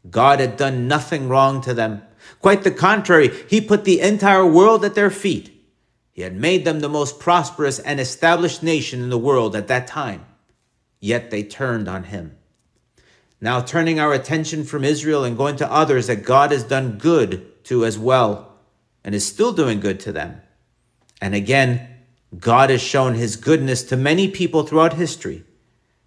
God 0.09 0.39
had 0.39 0.55
done 0.55 0.87
nothing 0.87 1.29
wrong 1.29 1.61
to 1.61 1.73
them. 1.73 2.03
Quite 2.41 2.63
the 2.63 2.71
contrary, 2.71 3.31
he 3.49 3.59
put 3.59 3.85
the 3.85 4.01
entire 4.01 4.45
world 4.45 4.85
at 4.85 4.95
their 4.95 5.09
feet. 5.09 5.51
He 6.11 6.21
had 6.21 6.35
made 6.35 6.65
them 6.65 6.79
the 6.79 6.89
most 6.89 7.19
prosperous 7.19 7.79
and 7.79 7.99
established 7.99 8.61
nation 8.61 9.01
in 9.01 9.09
the 9.09 9.17
world 9.17 9.55
at 9.55 9.67
that 9.67 9.87
time. 9.87 10.25
Yet 10.99 11.31
they 11.31 11.43
turned 11.43 11.87
on 11.87 12.05
him. 12.05 12.37
Now, 13.43 13.59
turning 13.59 13.99
our 13.99 14.13
attention 14.13 14.63
from 14.63 14.83
Israel 14.83 15.23
and 15.23 15.35
going 15.35 15.55
to 15.57 15.71
others 15.71 16.05
that 16.07 16.23
God 16.23 16.51
has 16.51 16.63
done 16.63 16.99
good 16.99 17.63
to 17.65 17.83
as 17.83 17.97
well 17.97 18.53
and 19.03 19.15
is 19.15 19.25
still 19.25 19.51
doing 19.51 19.79
good 19.79 19.99
to 20.01 20.11
them. 20.11 20.41
And 21.19 21.33
again, 21.33 21.87
God 22.37 22.69
has 22.69 22.81
shown 22.81 23.15
his 23.15 23.35
goodness 23.35 23.83
to 23.83 23.97
many 23.97 24.29
people 24.29 24.63
throughout 24.63 24.93
history 24.93 25.43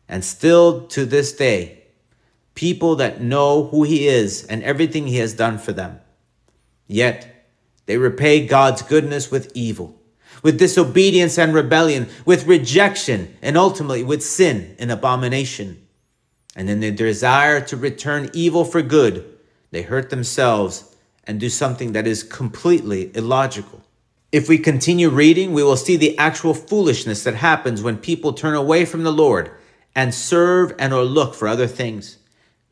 and 0.09 0.25
still 0.25 0.87
to 0.89 1.05
this 1.05 1.33
day, 1.33 1.83
people 2.55 2.95
that 2.97 3.21
know 3.21 3.65
who 3.65 3.83
he 3.83 4.07
is 4.07 4.45
and 4.45 4.63
everything 4.63 5.09
he 5.09 5.17
has 5.17 5.35
done 5.35 5.59
for 5.59 5.73
them. 5.73 5.99
Yet 6.87 7.49
they 7.87 7.97
repay 7.97 8.47
God's 8.47 8.83
goodness 8.83 9.31
with 9.31 9.51
evil, 9.55 10.01
with 10.43 10.59
disobedience 10.59 11.37
and 11.37 11.53
rebellion, 11.53 12.09
with 12.25 12.47
rejection, 12.47 13.37
and 13.43 13.57
ultimately 13.57 14.05
with 14.05 14.23
sin 14.23 14.77
and 14.79 14.93
abomination. 14.93 15.84
And 16.57 16.71
in 16.71 16.81
their 16.81 16.93
desire 16.93 17.61
to 17.63 17.77
return 17.77 18.31
evil 18.33 18.65
for 18.65 18.83
good, 18.83 19.29
they 19.71 19.83
hurt 19.83 20.11
themselves 20.11 20.95
and 21.25 21.41
do 21.41 21.49
something 21.49 21.93
that 21.93 22.07
is 22.07 22.23
completely 22.23 23.11
illogical. 23.15 23.83
If 24.31 24.49
we 24.49 24.59
continue 24.59 25.11
reading, 25.11 25.53
we 25.53 25.63
will 25.63 25.77
see 25.77 25.97
the 25.97 26.19
actual 26.19 26.55
foolishness 26.55 27.25
that 27.25 27.37
happens 27.37 27.83
when 27.83 27.99
people 27.99 28.33
turn 28.33 28.55
away 28.55 28.85
from 28.85 29.05
the 29.05 29.13
Lord 29.13 29.51
and 29.95 30.13
serve 30.13 30.75
and 30.79 30.93
or 30.93 31.05
look 31.05 31.35
for 31.35 31.49
other 31.49 31.67
things. 31.67 32.19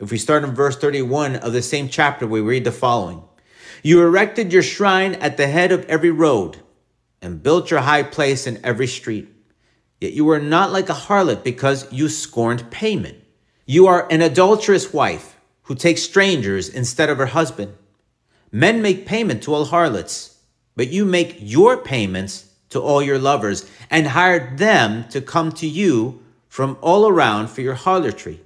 If 0.00 0.10
we 0.10 0.18
start 0.18 0.42
in 0.42 0.54
verse 0.54 0.76
31 0.76 1.36
of 1.36 1.52
the 1.52 1.62
same 1.62 1.88
chapter, 1.88 2.26
we 2.26 2.40
read 2.40 2.64
the 2.64 2.72
following. 2.72 3.22
You 3.82 4.02
erected 4.02 4.52
your 4.52 4.62
shrine 4.62 5.14
at 5.14 5.36
the 5.36 5.46
head 5.46 5.70
of 5.70 5.84
every 5.86 6.10
road 6.10 6.58
and 7.20 7.42
built 7.42 7.70
your 7.70 7.80
high 7.80 8.02
place 8.02 8.46
in 8.46 8.60
every 8.64 8.88
street. 8.88 9.28
Yet 10.00 10.12
you 10.12 10.24
were 10.24 10.40
not 10.40 10.72
like 10.72 10.88
a 10.88 10.94
harlot 10.94 11.44
because 11.44 11.90
you 11.92 12.08
scorned 12.08 12.70
payment. 12.72 13.21
You 13.66 13.86
are 13.86 14.08
an 14.10 14.22
adulterous 14.22 14.92
wife 14.92 15.38
who 15.64 15.74
takes 15.74 16.02
strangers 16.02 16.68
instead 16.68 17.08
of 17.08 17.18
her 17.18 17.26
husband. 17.26 17.74
Men 18.50 18.82
make 18.82 19.06
payment 19.06 19.42
to 19.44 19.54
all 19.54 19.66
harlots, 19.66 20.38
but 20.74 20.88
you 20.88 21.04
make 21.04 21.36
your 21.38 21.76
payments 21.76 22.48
to 22.70 22.80
all 22.80 23.02
your 23.02 23.18
lovers 23.18 23.70
and 23.90 24.08
hired 24.08 24.58
them 24.58 25.08
to 25.10 25.20
come 25.20 25.52
to 25.52 25.66
you 25.66 26.22
from 26.48 26.76
all 26.80 27.06
around 27.06 27.48
for 27.48 27.60
your 27.60 27.74
harlotry. 27.74 28.40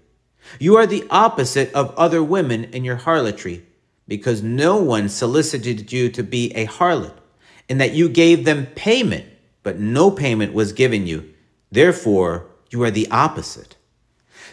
You 0.60 0.76
are 0.76 0.86
the 0.86 1.06
opposite 1.10 1.72
of 1.72 1.94
other 1.96 2.22
women 2.22 2.64
in 2.64 2.84
your 2.84 2.96
harlotry, 2.96 3.64
because 4.06 4.42
no 4.42 4.76
one 4.76 5.08
solicited 5.08 5.90
you 5.92 6.08
to 6.10 6.22
be 6.22 6.54
a 6.54 6.66
harlot, 6.66 7.14
in 7.68 7.78
that 7.78 7.94
you 7.94 8.08
gave 8.08 8.44
them 8.44 8.66
payment, 8.66 9.24
but 9.62 9.78
no 9.78 10.10
payment 10.10 10.52
was 10.52 10.72
given 10.72 11.06
you. 11.06 11.32
Therefore, 11.72 12.46
you 12.70 12.82
are 12.82 12.90
the 12.90 13.10
opposite. 13.10 13.75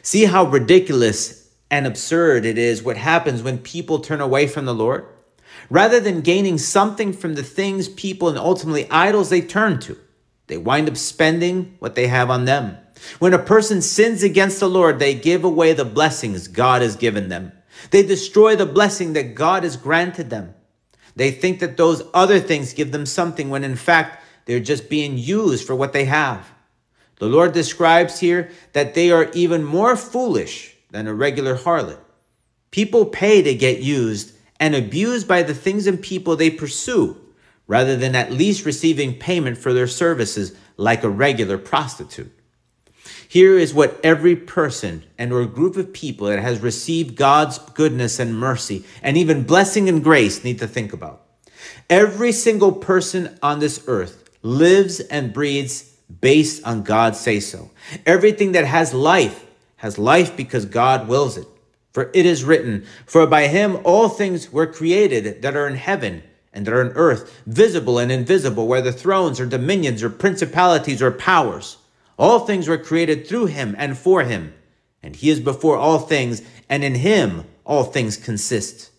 See 0.06 0.26
how 0.26 0.44
ridiculous 0.44 1.50
and 1.72 1.88
absurd 1.88 2.46
it 2.46 2.58
is 2.58 2.84
what 2.84 2.98
happens 2.98 3.42
when 3.42 3.58
people 3.58 4.00
turn 4.00 4.20
away 4.20 4.48
from 4.48 4.66
the 4.66 4.74
Lord? 4.74 5.06
Rather 5.70 6.02
than 6.02 6.20
gaining 6.20 6.58
something 6.58 7.14
from 7.14 7.36
the 7.36 7.44
things, 7.44 7.88
people, 7.88 8.28
and 8.28 8.38
ultimately 8.38 8.90
idols 8.92 9.30
they 9.30 9.40
turn 9.40 9.80
to, 9.80 9.98
they 10.48 10.58
wind 10.58 10.90
up 10.90 10.98
spending 10.98 11.78
what 11.80 11.96
they 11.96 12.08
have 12.08 12.30
on 12.30 12.44
them. 12.44 12.78
When 13.20 13.34
a 13.34 13.40
person 13.40 13.82
sins 13.82 14.24
against 14.24 14.60
the 14.60 14.70
Lord, 14.70 15.00
they 15.00 15.16
give 15.16 15.46
away 15.46 15.72
the 15.72 15.86
blessings 15.86 16.50
God 16.50 16.82
has 16.82 16.98
given 16.98 17.30
them. 17.30 17.54
They 17.92 18.04
destroy 18.04 18.58
the 18.58 18.66
blessing 18.66 19.14
that 19.14 19.36
God 19.36 19.64
has 19.64 19.78
granted 19.78 20.30
them. 20.30 20.54
They 21.16 21.32
think 21.32 21.60
that 21.62 21.78
those 21.78 22.04
other 22.14 22.42
things 22.42 22.74
give 22.74 22.92
them 22.92 23.06
something 23.06 23.50
when 23.50 23.64
in 23.64 23.78
fact 23.78 24.22
they're 24.46 24.60
just 24.60 24.90
being 24.90 25.18
used 25.18 25.66
for 25.66 25.76
what 25.76 25.94
they 25.94 26.06
have. 26.06 26.53
The 27.20 27.28
Lord 27.28 27.54
describes 27.54 28.20
here 28.20 28.52
that 28.74 28.94
they 28.94 29.12
are 29.12 29.30
even 29.34 29.64
more 29.64 29.96
foolish 29.96 30.76
than 30.92 31.08
a 31.08 31.14
regular 31.14 31.58
harlot. 31.58 32.00
People 32.72 33.06
pay 33.06 33.42
to 33.42 33.54
get 33.54 33.82
used 33.82 34.36
and 34.60 34.76
abused 34.76 35.28
by 35.28 35.44
the 35.44 35.54
things 35.54 35.88
and 35.88 36.02
people 36.02 36.36
they 36.36 36.50
pursue, 36.50 37.18
rather 37.68 37.96
than 37.96 38.16
at 38.16 38.32
least 38.32 38.66
receiving 38.66 39.18
payment 39.18 39.58
for 39.58 39.74
their 39.74 39.88
services 39.88 40.56
like 40.78 41.04
a 41.04 41.10
regular 41.10 41.58
prostitute. 41.58 42.32
Here 43.28 43.58
is 43.58 43.74
what 43.74 44.00
every 44.04 44.36
person 44.36 45.04
and 45.18 45.34
or 45.34 45.46
group 45.46 45.76
of 45.76 45.94
people 45.94 46.28
that 46.28 46.40
has 46.40 46.62
received 46.62 47.16
God's 47.16 47.58
goodness 47.58 48.20
and 48.20 48.38
mercy 48.38 48.86
and 49.02 49.18
even 49.18 49.44
blessing 49.44 49.90
and 49.90 50.04
grace 50.04 50.44
need 50.44 50.60
to 50.60 50.68
think 50.68 50.94
about. 50.94 51.26
Every 51.90 52.32
single 52.32 52.72
person 52.72 53.38
on 53.42 53.60
this 53.60 53.84
earth 53.88 54.30
lives 54.42 55.00
and 55.00 55.34
breathes 55.34 55.93
based 56.22 56.64
on 56.64 56.84
God's 56.84 57.20
say 57.20 57.40
so. 57.40 57.72
Everything 58.06 58.54
that 58.54 58.66
has 58.66 58.94
life 58.94 59.46
has 59.78 59.98
life 59.98 60.36
because 60.36 60.66
God 60.66 61.08
wills 61.08 61.38
it. 61.38 61.48
For 61.92 62.10
it 62.14 62.26
is 62.26 62.44
written, 62.44 62.86
For 63.06 63.28
by 63.28 63.48
him 63.48 63.80
all 63.84 64.10
things 64.10 64.52
were 64.52 64.66
created 64.66 65.42
that 65.42 65.56
are 65.56 65.68
in 65.68 65.76
heaven 65.76 66.24
and 66.52 66.66
that 66.66 66.74
are 66.74 66.82
in 66.82 66.92
earth, 66.96 67.42
visible 67.46 68.00
and 68.00 68.12
invisible, 68.12 68.68
whether 68.68 68.92
thrones 68.92 69.40
or 69.40 69.46
dominions 69.46 70.02
or 70.04 70.10
principalities 70.10 71.02
or 71.02 71.12
powers. 71.12 71.78
All 72.18 72.40
things 72.40 72.68
were 72.68 72.78
created 72.78 73.28
through 73.28 73.48
him 73.48 73.76
and 73.78 73.98
for 73.98 74.24
him. 74.24 74.54
And 75.02 75.16
he 75.16 75.30
is 75.30 75.40
before 75.40 75.78
all 75.78 76.00
things, 76.00 76.42
and 76.70 76.84
in 76.84 76.96
him 76.96 77.44
all 77.66 77.84
things 77.84 78.18
consist. 78.18 78.92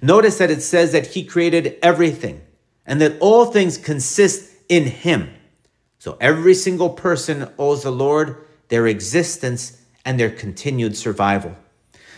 Notice 0.00 0.38
that 0.38 0.50
it 0.50 0.62
says 0.62 0.92
that 0.92 1.08
he 1.08 1.24
created 1.24 1.78
everything 1.82 2.42
and 2.86 3.00
that 3.00 3.18
all 3.20 3.46
things 3.46 3.78
consist 3.78 4.50
in 4.68 4.84
him. 4.84 5.32
So 6.02 6.16
every 6.20 6.54
single 6.54 6.90
person 6.90 7.48
owes 7.60 7.84
the 7.84 7.92
Lord 7.92 8.44
their 8.66 8.88
existence 8.88 9.80
and 10.04 10.18
their 10.18 10.32
continued 10.32 10.96
survival. 10.96 11.54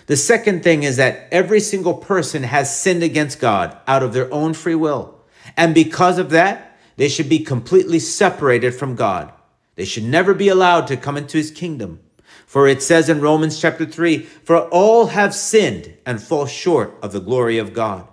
The 0.07 0.17
second 0.17 0.65
thing 0.65 0.85
is 0.85 0.97
that 0.97 1.29
every 1.31 1.61
single 1.61 1.93
person 1.93 2.45
has 2.45 2.75
sinned 2.75 3.03
against 3.03 3.41
God 3.41 3.77
out 3.87 4.03
of 4.03 4.15
their 4.15 4.33
own 4.33 4.55
free 4.55 4.75
will. 4.75 5.21
And 5.55 5.75
because 5.75 6.19
of 6.19 6.31
that, 6.31 6.79
they 6.97 7.11
should 7.11 7.29
be 7.29 7.41
completely 7.41 7.99
separated 7.99 8.75
from 8.75 8.95
God. 8.95 9.31
They 9.75 9.85
should 9.85 10.05
never 10.05 10.33
be 10.33 10.49
allowed 10.49 10.87
to 10.87 10.97
come 10.97 11.19
into 11.19 11.37
his 11.37 11.51
kingdom. 11.51 12.01
For 12.47 12.67
it 12.67 12.83
says 12.83 13.11
in 13.11 13.21
Romans 13.21 13.61
chapter 13.61 13.85
3, 13.85 14.21
For 14.21 14.67
all 14.69 15.09
have 15.09 15.35
sinned 15.35 15.95
and 16.07 16.23
fall 16.23 16.47
short 16.47 16.97
of 17.03 17.13
the 17.13 17.21
glory 17.21 17.59
of 17.59 17.75
God. 17.75 18.09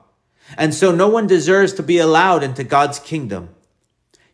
And 0.58 0.74
so 0.74 0.92
no 0.94 1.08
one 1.08 1.28
deserves 1.28 1.72
to 1.76 1.82
be 1.82 1.98
allowed 1.98 2.44
into 2.44 2.66
God's 2.66 3.00
kingdom. 3.00 3.56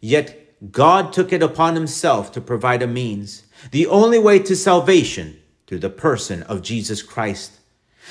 Yet 0.01 0.46
God 0.71 1.13
took 1.13 1.31
it 1.31 1.43
upon 1.43 1.75
himself 1.75 2.31
to 2.31 2.41
provide 2.41 2.81
a 2.81 2.87
means, 2.87 3.43
the 3.71 3.87
only 3.87 4.17
way 4.17 4.39
to 4.39 4.55
salvation 4.55 5.39
through 5.67 5.79
the 5.79 5.89
person 5.89 6.43
of 6.43 6.61
Jesus 6.61 7.01
Christ. 7.03 7.59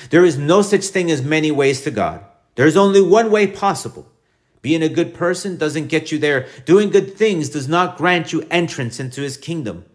There 0.09 0.23
is 0.23 0.37
no 0.37 0.61
such 0.61 0.85
thing 0.85 1.11
as 1.11 1.21
many 1.21 1.51
ways 1.51 1.81
to 1.81 1.91
God. 1.91 2.23
There's 2.55 2.77
only 2.77 3.01
one 3.01 3.31
way 3.31 3.47
possible. 3.47 4.07
Being 4.61 4.83
a 4.83 4.89
good 4.89 5.13
person 5.13 5.57
doesn't 5.57 5.87
get 5.87 6.11
you 6.11 6.17
there. 6.17 6.47
Doing 6.65 6.89
good 6.89 7.15
things 7.15 7.49
does 7.49 7.67
not 7.67 7.97
grant 7.97 8.31
you 8.31 8.47
entrance 8.49 8.99
into 8.99 9.21
his 9.21 9.37
kingdom. 9.37 9.85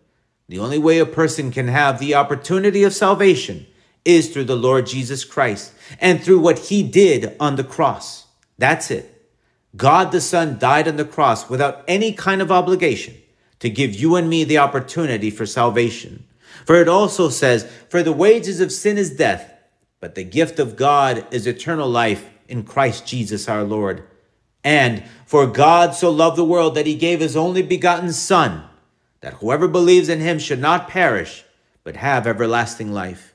The 0.49 0.59
only 0.59 0.78
way 0.78 0.99
a 0.99 1.06
person 1.06 1.50
can 1.50 1.68
have 1.68 1.99
the 1.99 2.14
opportunity 2.14 2.82
of 2.82 2.92
salvation 2.92 3.66
is 4.04 4.32
through 4.32 4.44
the 4.44 4.56
Lord 4.56 4.87
Jesus 4.87 5.25
Christ 5.25 5.73
and 6.00 6.23
through 6.23 6.40
what 6.40 6.59
he 6.59 6.82
did 6.82 7.37
on 7.38 7.56
the 7.56 7.64
cross. 7.64 8.26
That's 8.59 8.90
it. 8.90 9.12
God 9.76 10.12
the 10.12 10.20
Son 10.20 10.58
died 10.58 10.86
on 10.86 10.96
the 10.96 11.04
cross 11.04 11.48
without 11.48 11.84
any 11.88 12.12
kind 12.12 12.42
of 12.42 12.52
obligation 12.52 13.14
to 13.60 13.70
give 13.70 13.94
you 13.94 14.16
and 14.16 14.28
me 14.28 14.44
the 14.44 14.58
opportunity 14.58 15.30
for 15.30 15.46
salvation. 15.46 16.26
For 16.66 16.76
it 16.76 16.88
also 16.88 17.28
says, 17.28 17.70
For 17.88 18.02
the 18.02 18.12
wages 18.12 18.60
of 18.60 18.72
sin 18.72 18.98
is 18.98 19.16
death, 19.16 19.52
but 20.00 20.14
the 20.14 20.24
gift 20.24 20.58
of 20.58 20.76
God 20.76 21.26
is 21.30 21.46
eternal 21.46 21.88
life 21.88 22.28
in 22.48 22.64
Christ 22.64 23.06
Jesus 23.06 23.48
our 23.48 23.64
Lord. 23.64 24.02
And 24.64 25.04
for 25.26 25.46
God 25.46 25.94
so 25.94 26.10
loved 26.10 26.36
the 26.36 26.44
world 26.44 26.74
that 26.74 26.86
he 26.86 26.94
gave 26.94 27.20
his 27.20 27.36
only 27.36 27.62
begotten 27.62 28.12
Son, 28.12 28.64
that 29.20 29.34
whoever 29.34 29.68
believes 29.68 30.08
in 30.08 30.20
him 30.20 30.38
should 30.38 30.60
not 30.60 30.88
perish, 30.88 31.44
but 31.84 31.96
have 31.96 32.26
everlasting 32.26 32.92
life. 32.92 33.34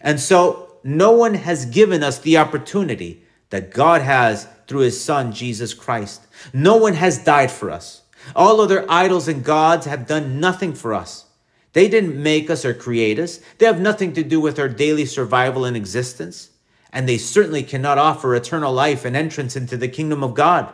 And 0.00 0.20
so 0.20 0.72
no 0.84 1.12
one 1.12 1.34
has 1.34 1.66
given 1.66 2.02
us 2.02 2.18
the 2.18 2.36
opportunity 2.36 3.22
that 3.50 3.72
God 3.72 4.02
has 4.02 4.46
through 4.66 4.80
his 4.80 5.02
Son, 5.02 5.32
Jesus 5.32 5.74
Christ. 5.74 6.26
No 6.52 6.76
one 6.76 6.94
has 6.94 7.22
died 7.22 7.50
for 7.50 7.70
us. 7.70 8.02
All 8.34 8.60
other 8.60 8.84
idols 8.88 9.28
and 9.28 9.44
gods 9.44 9.86
have 9.86 10.06
done 10.06 10.40
nothing 10.40 10.74
for 10.74 10.94
us. 10.94 11.26
They 11.72 11.88
didn't 11.88 12.20
make 12.20 12.48
us 12.48 12.64
or 12.64 12.74
create 12.74 13.18
us. 13.18 13.40
They 13.58 13.66
have 13.66 13.80
nothing 13.80 14.14
to 14.14 14.24
do 14.24 14.40
with 14.40 14.58
our 14.58 14.68
daily 14.68 15.04
survival 15.04 15.64
and 15.64 15.76
existence. 15.76 16.50
And 16.92 17.08
they 17.08 17.18
certainly 17.18 17.62
cannot 17.62 17.98
offer 17.98 18.34
eternal 18.34 18.72
life 18.72 19.04
and 19.04 19.14
entrance 19.14 19.56
into 19.56 19.76
the 19.76 19.88
kingdom 19.88 20.24
of 20.24 20.34
God. 20.34 20.72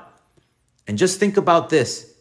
And 0.86 0.96
just 0.96 1.18
think 1.18 1.36
about 1.36 1.70
this 1.70 2.14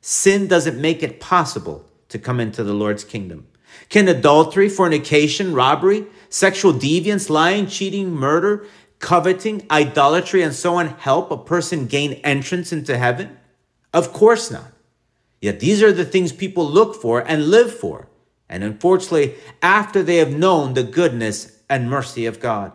sin 0.00 0.46
doesn't 0.46 0.80
make 0.80 1.02
it 1.02 1.18
possible 1.18 1.84
to 2.08 2.18
come 2.18 2.38
into 2.38 2.62
the 2.62 2.74
Lord's 2.74 3.04
kingdom. 3.04 3.46
Can 3.88 4.08
adultery, 4.08 4.68
fornication, 4.68 5.54
robbery, 5.54 6.06
sexual 6.28 6.72
deviance, 6.72 7.30
lying, 7.30 7.66
cheating, 7.66 8.10
murder, 8.10 8.66
coveting, 8.98 9.66
idolatry, 9.70 10.42
and 10.42 10.54
so 10.54 10.76
on 10.76 10.88
help 10.88 11.30
a 11.30 11.36
person 11.36 11.86
gain 11.86 12.14
entrance 12.24 12.72
into 12.72 12.96
heaven? 12.96 13.38
Of 13.92 14.12
course 14.12 14.50
not. 14.50 14.72
Yet 15.40 15.60
these 15.60 15.82
are 15.82 15.92
the 15.92 16.04
things 16.04 16.32
people 16.32 16.68
look 16.68 17.00
for 17.00 17.20
and 17.20 17.50
live 17.50 17.72
for. 17.72 18.08
And 18.48 18.62
unfortunately, 18.62 19.34
after 19.62 20.02
they 20.02 20.16
have 20.16 20.32
known 20.32 20.74
the 20.74 20.82
goodness 20.82 21.60
and 21.68 21.90
mercy 21.90 22.26
of 22.26 22.40
God. 22.40 22.72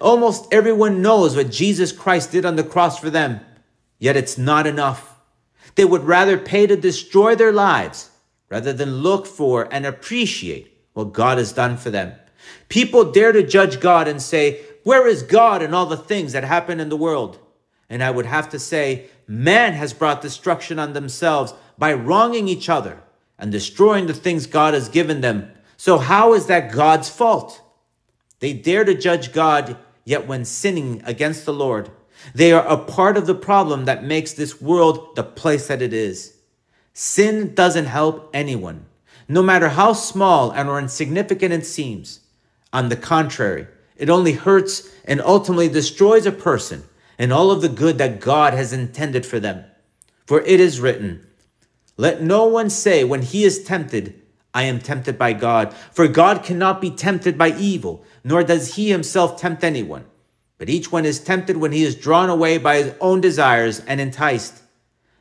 Almost 0.00 0.52
everyone 0.52 1.02
knows 1.02 1.36
what 1.36 1.50
Jesus 1.50 1.92
Christ 1.92 2.32
did 2.32 2.44
on 2.44 2.56
the 2.56 2.64
cross 2.64 2.98
for 2.98 3.10
them, 3.10 3.40
yet 3.98 4.16
it's 4.16 4.38
not 4.38 4.66
enough. 4.66 5.18
They 5.74 5.84
would 5.84 6.04
rather 6.04 6.38
pay 6.38 6.66
to 6.66 6.76
destroy 6.76 7.34
their 7.34 7.52
lives 7.52 8.10
rather 8.48 8.72
than 8.72 8.96
look 8.96 9.26
for 9.26 9.68
and 9.72 9.84
appreciate 9.84 10.76
what 10.92 11.12
God 11.12 11.38
has 11.38 11.52
done 11.52 11.76
for 11.76 11.90
them. 11.90 12.14
People 12.68 13.10
dare 13.10 13.32
to 13.32 13.42
judge 13.42 13.80
God 13.80 14.06
and 14.06 14.22
say, 14.22 14.60
where 14.84 15.06
is 15.06 15.22
God 15.22 15.62
in 15.62 15.74
all 15.74 15.86
the 15.86 15.96
things 15.96 16.32
that 16.32 16.44
happen 16.44 16.78
in 16.78 16.90
the 16.90 16.96
world? 16.96 17.38
And 17.90 18.02
I 18.02 18.10
would 18.10 18.26
have 18.26 18.48
to 18.50 18.58
say, 18.58 19.06
man 19.26 19.72
has 19.72 19.92
brought 19.92 20.22
destruction 20.22 20.78
on 20.78 20.92
themselves 20.92 21.52
by 21.76 21.92
wronging 21.92 22.48
each 22.48 22.68
other 22.68 23.02
and 23.38 23.50
destroying 23.50 24.06
the 24.06 24.14
things 24.14 24.46
God 24.46 24.74
has 24.74 24.88
given 24.88 25.20
them. 25.20 25.50
So, 25.76 25.98
how 25.98 26.34
is 26.34 26.46
that 26.46 26.72
God's 26.72 27.08
fault? 27.08 27.60
They 28.40 28.52
dare 28.52 28.84
to 28.84 28.94
judge 28.94 29.32
God, 29.32 29.76
yet 30.04 30.26
when 30.26 30.44
sinning 30.44 31.02
against 31.04 31.44
the 31.44 31.52
Lord, 31.52 31.90
they 32.34 32.52
are 32.52 32.66
a 32.66 32.76
part 32.76 33.16
of 33.16 33.26
the 33.26 33.34
problem 33.34 33.84
that 33.86 34.04
makes 34.04 34.32
this 34.32 34.60
world 34.60 35.16
the 35.16 35.24
place 35.24 35.66
that 35.68 35.82
it 35.82 35.92
is. 35.92 36.36
Sin 36.92 37.54
doesn't 37.54 37.86
help 37.86 38.30
anyone, 38.32 38.86
no 39.28 39.42
matter 39.42 39.70
how 39.70 39.92
small 39.92 40.50
and 40.50 40.68
or 40.68 40.78
insignificant 40.78 41.52
it 41.52 41.66
seems. 41.66 42.20
On 42.72 42.88
the 42.88 42.96
contrary, 42.96 43.66
it 43.96 44.10
only 44.10 44.32
hurts 44.32 44.88
and 45.04 45.20
ultimately 45.20 45.68
destroys 45.68 46.26
a 46.26 46.32
person 46.32 46.84
and 47.18 47.32
all 47.32 47.50
of 47.50 47.62
the 47.62 47.68
good 47.68 47.98
that 47.98 48.20
God 48.20 48.54
has 48.54 48.72
intended 48.72 49.24
for 49.24 49.38
them. 49.38 49.64
For 50.26 50.40
it 50.40 50.60
is 50.60 50.80
written, 50.80 51.26
Let 51.96 52.22
no 52.22 52.44
one 52.44 52.70
say 52.70 53.04
when 53.04 53.22
he 53.22 53.44
is 53.44 53.62
tempted, 53.62 54.20
I 54.52 54.64
am 54.64 54.78
tempted 54.78 55.18
by 55.18 55.32
God. 55.32 55.74
For 55.92 56.08
God 56.08 56.42
cannot 56.44 56.80
be 56.80 56.90
tempted 56.90 57.36
by 57.36 57.56
evil, 57.56 58.04
nor 58.22 58.44
does 58.44 58.76
he 58.76 58.90
himself 58.90 59.38
tempt 59.38 59.64
anyone. 59.64 60.04
But 60.58 60.70
each 60.70 60.92
one 60.92 61.04
is 61.04 61.18
tempted 61.18 61.56
when 61.56 61.72
he 61.72 61.82
is 61.82 61.96
drawn 61.96 62.30
away 62.30 62.58
by 62.58 62.76
his 62.76 62.94
own 63.00 63.20
desires 63.20 63.80
and 63.80 64.00
enticed. 64.00 64.62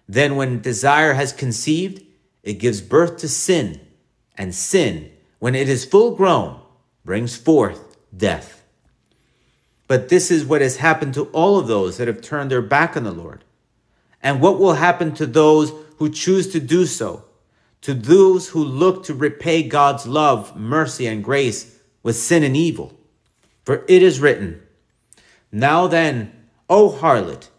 Then, 0.07 0.35
when 0.35 0.61
desire 0.61 1.13
has 1.13 1.33
conceived, 1.33 2.03
it 2.43 2.59
gives 2.59 2.81
birth 2.81 3.17
to 3.17 3.27
sin. 3.27 3.81
And 4.37 4.53
sin, 4.53 5.11
when 5.39 5.55
it 5.55 5.67
is 5.67 5.85
full 5.85 6.15
grown, 6.15 6.59
brings 7.03 7.35
forth 7.35 7.97
death. 8.15 8.52
But 9.93 10.09
this 10.09 10.31
is 10.31 10.43
what 10.43 10.61
has 10.61 10.77
happened 10.77 11.13
to 11.13 11.25
all 11.25 11.59
of 11.59 11.67
those 11.67 11.97
that 11.97 12.07
have 12.07 12.19
turned 12.19 12.49
their 12.49 12.63
back 12.63 12.97
on 12.97 13.03
the 13.03 13.11
Lord. 13.11 13.43
And 14.23 14.41
what 14.41 14.57
will 14.57 14.73
happen 14.73 15.13
to 15.13 15.27
those 15.27 15.71
who 15.97 16.09
choose 16.09 16.51
to 16.53 16.59
do 16.59 16.87
so? 16.87 17.25
To 17.81 17.93
those 17.93 18.49
who 18.49 18.63
look 18.63 19.03
to 19.03 19.13
repay 19.13 19.61
God's 19.61 20.07
love, 20.07 20.57
mercy, 20.59 21.05
and 21.05 21.23
grace 21.23 21.77
with 22.01 22.15
sin 22.15 22.41
and 22.41 22.57
evil. 22.57 22.97
For 23.65 23.85
it 23.87 24.01
is 24.01 24.19
written, 24.19 24.63
Now 25.51 25.85
then, 25.85 26.31
O 26.67 26.89
harlot, 26.89 27.49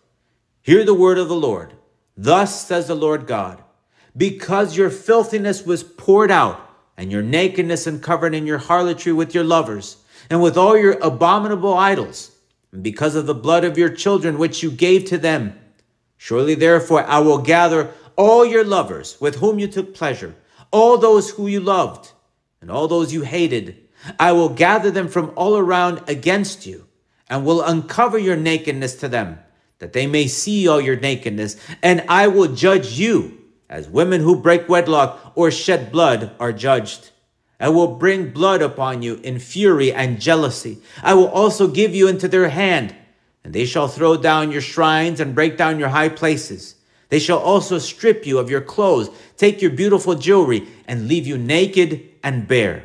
hear 0.60 0.84
the 0.84 0.92
word 0.92 1.18
of 1.18 1.28
the 1.28 1.36
Lord. 1.36 1.74
Thus 2.16 2.66
says 2.66 2.88
the 2.88 2.96
Lord 2.96 3.28
God, 3.28 3.62
because 4.16 4.76
your 4.76 4.90
filthiness 4.90 5.64
was 5.64 5.84
poured 5.84 6.32
out, 6.32 6.68
and 6.96 7.12
your 7.12 7.22
nakedness 7.22 7.86
uncovered 7.86 8.34
in 8.34 8.44
your 8.44 8.58
harlotry 8.58 9.12
with 9.12 9.36
your 9.36 9.44
lovers, 9.44 9.98
and 10.30 10.42
with 10.42 10.56
all 10.56 10.76
your 10.76 10.98
abominable 11.00 11.74
idols, 11.74 12.30
and 12.72 12.82
because 12.82 13.14
of 13.14 13.26
the 13.26 13.34
blood 13.34 13.64
of 13.64 13.78
your 13.78 13.88
children 13.88 14.38
which 14.38 14.62
you 14.62 14.70
gave 14.70 15.04
to 15.06 15.18
them. 15.18 15.58
Surely 16.16 16.54
therefore 16.54 17.04
I 17.04 17.18
will 17.18 17.38
gather 17.38 17.90
all 18.16 18.44
your 18.44 18.64
lovers 18.64 19.20
with 19.20 19.37
whom 19.37 19.58
you 19.58 19.68
took 19.68 19.94
pleasure, 19.94 20.34
all 20.70 20.98
those 20.98 21.30
who 21.30 21.46
you 21.46 21.60
loved, 21.60 22.12
and 22.60 22.70
all 22.70 22.88
those 22.88 23.12
you 23.12 23.22
hated. 23.22 23.88
I 24.18 24.32
will 24.32 24.48
gather 24.48 24.90
them 24.90 25.08
from 25.08 25.32
all 25.37 25.56
around 25.56 26.02
against 26.08 26.66
you, 26.66 26.87
and 27.28 27.44
will 27.44 27.62
uncover 27.62 28.18
your 28.18 28.37
nakedness 28.37 28.96
to 28.96 29.08
them, 29.08 29.38
that 29.78 29.92
they 29.92 30.06
may 30.06 30.26
see 30.26 30.68
all 30.68 30.80
your 30.80 30.96
nakedness, 30.96 31.56
and 31.82 32.04
I 32.08 32.28
will 32.28 32.54
judge 32.54 32.98
you 32.98 33.38
as 33.68 33.88
women 33.88 34.20
who 34.20 34.37
break 34.40 34.68
wedlock 34.68 35.32
or 35.34 35.50
shed 35.50 35.90
blood 35.90 36.32
are 36.38 36.52
judged. 36.52 37.10
I 37.64 37.70
will 37.70 37.87
bring 37.87 38.29
blood 38.29 38.61
upon 38.61 39.00
you 39.00 39.14
in 39.22 39.38
fury 39.38 39.90
and 39.90 40.20
jealousy. 40.20 40.83
I 41.03 41.14
will 41.14 41.29
also 41.29 41.66
give 41.66 41.94
you 41.94 42.09
into 42.09 42.29
their 42.29 42.50
hand, 42.50 42.94
and 43.42 43.55
they 43.55 43.64
shall 43.64 43.88
throw 43.88 44.18
down 44.18 44.53
your 44.53 44.61
shrines 44.61 45.18
and 45.18 45.35
break 45.35 45.57
down 45.57 45.79
your 45.79 45.88
high 45.88 46.11
places. 46.11 46.74
They 47.09 47.18
shall 47.18 47.38
also 47.38 47.79
strip 47.79 48.27
you 48.27 48.38
of 48.38 48.50
your 48.50 48.61
clothes, 48.61 49.09
take 49.38 49.62
your 49.62 49.70
beautiful 49.70 50.14
jewelry, 50.14 50.68
and 50.87 51.09
leave 51.09 51.27
you 51.27 51.38
naked 51.38 52.07
and 52.22 52.46
bare. 52.46 52.85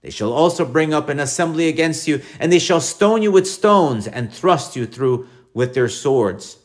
They 0.00 0.08
shall 0.08 0.32
also 0.32 0.64
bring 0.64 0.94
up 0.94 1.10
an 1.10 1.20
assembly 1.20 1.68
against 1.68 2.08
you, 2.08 2.22
and 2.40 2.50
they 2.50 2.58
shall 2.58 2.80
stone 2.80 3.20
you 3.20 3.30
with 3.30 3.46
stones 3.46 4.06
and 4.06 4.32
thrust 4.32 4.76
you 4.76 4.86
through 4.86 5.28
with 5.52 5.74
their 5.74 5.90
swords. 5.90 6.56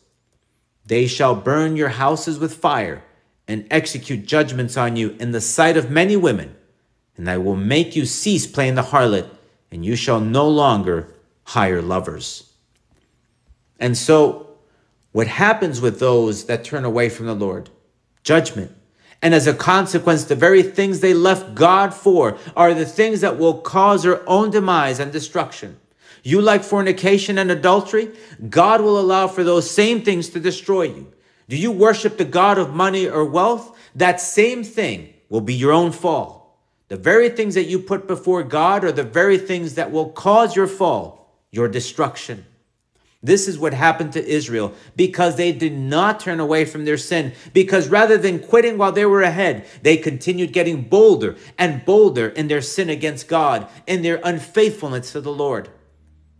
They 0.85 1.05
shall 1.05 1.35
burn 1.35 1.75
your 1.75 1.89
houses 1.89 2.39
with 2.39 2.55
fire 2.55 3.03
and 3.45 3.67
execute 3.69 4.25
judgments 4.25 4.77
on 4.77 4.95
you 4.95 5.17
in 5.19 5.33
the 5.33 5.41
sight 5.41 5.75
of 5.75 5.91
many 5.91 6.15
women 6.15 6.55
and 7.17 7.29
I 7.29 7.37
will 7.37 7.55
make 7.55 7.95
you 7.95 8.05
cease 8.05 8.47
playing 8.47 8.75
the 8.75 8.83
harlot, 8.83 9.29
and 9.71 9.85
you 9.85 9.95
shall 9.95 10.19
no 10.19 10.47
longer 10.47 11.13
hire 11.43 11.81
lovers. 11.81 12.51
And 13.79 13.97
so, 13.97 14.47
what 15.11 15.27
happens 15.27 15.81
with 15.81 15.99
those 15.99 16.45
that 16.45 16.63
turn 16.63 16.85
away 16.85 17.09
from 17.09 17.25
the 17.25 17.35
Lord? 17.35 17.69
Judgment. 18.23 18.71
And 19.21 19.33
as 19.33 19.45
a 19.45 19.53
consequence, 19.53 20.23
the 20.23 20.35
very 20.35 20.63
things 20.63 20.99
they 20.99 21.13
left 21.13 21.53
God 21.53 21.93
for 21.93 22.37
are 22.55 22.73
the 22.73 22.85
things 22.85 23.21
that 23.21 23.37
will 23.37 23.55
cause 23.55 24.03
their 24.03 24.27
own 24.27 24.49
demise 24.49 24.99
and 24.99 25.11
destruction. 25.11 25.79
You 26.23 26.41
like 26.41 26.63
fornication 26.63 27.37
and 27.37 27.51
adultery? 27.51 28.11
God 28.49 28.81
will 28.81 28.99
allow 28.99 29.27
for 29.27 29.43
those 29.43 29.69
same 29.69 30.01
things 30.01 30.29
to 30.29 30.39
destroy 30.39 30.83
you. 30.83 31.11
Do 31.49 31.57
you 31.57 31.71
worship 31.71 32.17
the 32.17 32.25
God 32.25 32.57
of 32.57 32.73
money 32.73 33.07
or 33.07 33.25
wealth? 33.25 33.77
That 33.95 34.21
same 34.21 34.63
thing 34.63 35.13
will 35.29 35.41
be 35.41 35.53
your 35.53 35.71
own 35.71 35.91
fall. 35.91 36.40
The 36.91 36.97
very 36.97 37.29
things 37.29 37.55
that 37.55 37.69
you 37.69 37.79
put 37.79 38.05
before 38.05 38.43
God 38.43 38.83
are 38.83 38.91
the 38.91 39.01
very 39.01 39.37
things 39.37 39.75
that 39.75 39.93
will 39.93 40.09
cause 40.09 40.57
your 40.57 40.67
fall, 40.67 41.33
your 41.49 41.69
destruction. 41.69 42.45
This 43.23 43.47
is 43.47 43.57
what 43.57 43.73
happened 43.73 44.11
to 44.11 44.27
Israel 44.27 44.73
because 44.97 45.37
they 45.37 45.53
did 45.53 45.71
not 45.71 46.19
turn 46.19 46.41
away 46.41 46.65
from 46.65 46.83
their 46.83 46.97
sin. 46.97 47.31
Because 47.53 47.87
rather 47.87 48.17
than 48.17 48.39
quitting 48.39 48.77
while 48.77 48.91
they 48.91 49.05
were 49.05 49.21
ahead, 49.21 49.65
they 49.83 49.95
continued 49.95 50.51
getting 50.51 50.81
bolder 50.81 51.37
and 51.57 51.85
bolder 51.85 52.27
in 52.27 52.49
their 52.49 52.61
sin 52.61 52.89
against 52.89 53.29
God, 53.29 53.69
in 53.87 54.01
their 54.01 54.19
unfaithfulness 54.21 55.13
to 55.13 55.21
the 55.21 55.31
Lord. 55.31 55.69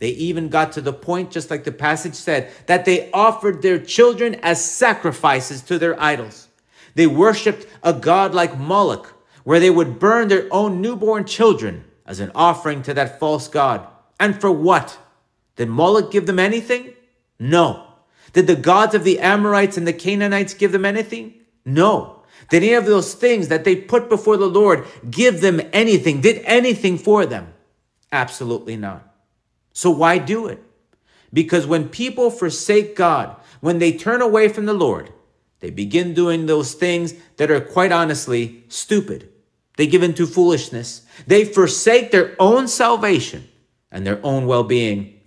They 0.00 0.10
even 0.10 0.50
got 0.50 0.72
to 0.72 0.82
the 0.82 0.92
point, 0.92 1.30
just 1.30 1.50
like 1.50 1.64
the 1.64 1.72
passage 1.72 2.14
said, 2.14 2.52
that 2.66 2.84
they 2.84 3.10
offered 3.12 3.62
their 3.62 3.78
children 3.78 4.34
as 4.42 4.62
sacrifices 4.62 5.62
to 5.62 5.78
their 5.78 5.98
idols. 5.98 6.48
They 6.94 7.06
worshiped 7.06 7.66
a 7.82 7.94
god 7.94 8.34
like 8.34 8.58
Moloch, 8.58 9.11
where 9.44 9.60
they 9.60 9.70
would 9.70 9.98
burn 9.98 10.28
their 10.28 10.46
own 10.50 10.80
newborn 10.80 11.24
children 11.24 11.84
as 12.06 12.20
an 12.20 12.30
offering 12.34 12.82
to 12.82 12.94
that 12.94 13.18
false 13.18 13.48
god. 13.48 13.86
And 14.18 14.40
for 14.40 14.50
what? 14.50 14.98
Did 15.56 15.68
Moloch 15.68 16.10
give 16.10 16.26
them 16.26 16.38
anything? 16.38 16.94
No. 17.38 17.86
Did 18.32 18.46
the 18.46 18.56
gods 18.56 18.94
of 18.94 19.04
the 19.04 19.20
Amorites 19.20 19.76
and 19.76 19.86
the 19.86 19.92
Canaanites 19.92 20.54
give 20.54 20.72
them 20.72 20.84
anything? 20.84 21.34
No. 21.64 22.22
Did 22.50 22.62
any 22.62 22.72
of 22.74 22.86
those 22.86 23.14
things 23.14 23.48
that 23.48 23.64
they 23.64 23.76
put 23.76 24.08
before 24.08 24.36
the 24.36 24.46
Lord 24.46 24.86
give 25.10 25.40
them 25.40 25.60
anything? 25.72 26.20
Did 26.20 26.42
anything 26.44 26.98
for 26.98 27.26
them? 27.26 27.52
Absolutely 28.10 28.76
not. 28.76 29.14
So 29.72 29.90
why 29.90 30.18
do 30.18 30.46
it? 30.46 30.62
Because 31.32 31.66
when 31.66 31.88
people 31.88 32.30
forsake 32.30 32.94
God, 32.94 33.36
when 33.60 33.78
they 33.78 33.92
turn 33.92 34.20
away 34.20 34.48
from 34.48 34.66
the 34.66 34.74
Lord, 34.74 35.12
they 35.62 35.70
begin 35.70 36.12
doing 36.12 36.46
those 36.46 36.74
things 36.74 37.14
that 37.36 37.50
are 37.50 37.60
quite 37.60 37.92
honestly 37.92 38.64
stupid. 38.68 39.30
They 39.76 39.86
give 39.86 40.02
in 40.02 40.12
to 40.14 40.26
foolishness. 40.26 41.06
They 41.28 41.44
forsake 41.44 42.10
their 42.10 42.34
own 42.40 42.66
salvation 42.66 43.48
and 43.90 44.04
their 44.04 44.20
own 44.24 44.46
well 44.46 44.64
being. 44.64 45.20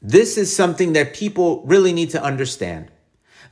This 0.00 0.38
is 0.38 0.54
something 0.54 0.92
that 0.92 1.14
people 1.14 1.62
really 1.66 1.92
need 1.92 2.10
to 2.10 2.22
understand. 2.22 2.92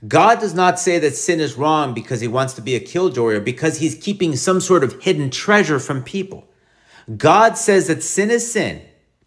God 0.06 0.38
does 0.38 0.54
not 0.54 0.78
say 0.78 1.00
that 1.00 1.16
sin 1.16 1.40
is 1.40 1.58
wrong 1.58 1.94
because 1.94 2.20
he 2.20 2.28
wants 2.28 2.54
to 2.54 2.62
be 2.62 2.76
a 2.76 2.80
killjoy 2.80 3.34
or 3.34 3.40
because 3.40 3.78
he's 3.78 3.96
keeping 3.96 4.36
some 4.36 4.60
sort 4.60 4.84
of 4.84 5.02
hidden 5.02 5.30
treasure 5.30 5.80
from 5.80 6.04
people. 6.04 6.48
God 7.16 7.58
says 7.58 7.88
that 7.88 8.04
sin 8.04 8.30
is 8.30 8.50
sin 8.50 8.82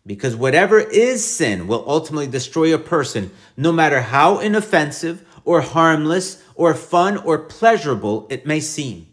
because 0.06 0.38
whatever 0.38 0.80
is 0.80 1.26
sin 1.26 1.68
will 1.68 1.84
ultimately 1.86 2.28
destroy 2.28 2.74
a 2.74 2.80
person, 2.80 3.32
no 3.58 3.74
matter 3.74 4.02
how 4.02 4.40
inoffensive 4.40 5.26
or 5.46 5.62
harmless 5.62 6.44
or 6.56 6.74
fun 6.74 7.18
or 7.18 7.38
pleasurable 7.38 8.28
it 8.30 8.46
may 8.46 8.60
seem. 8.60 9.08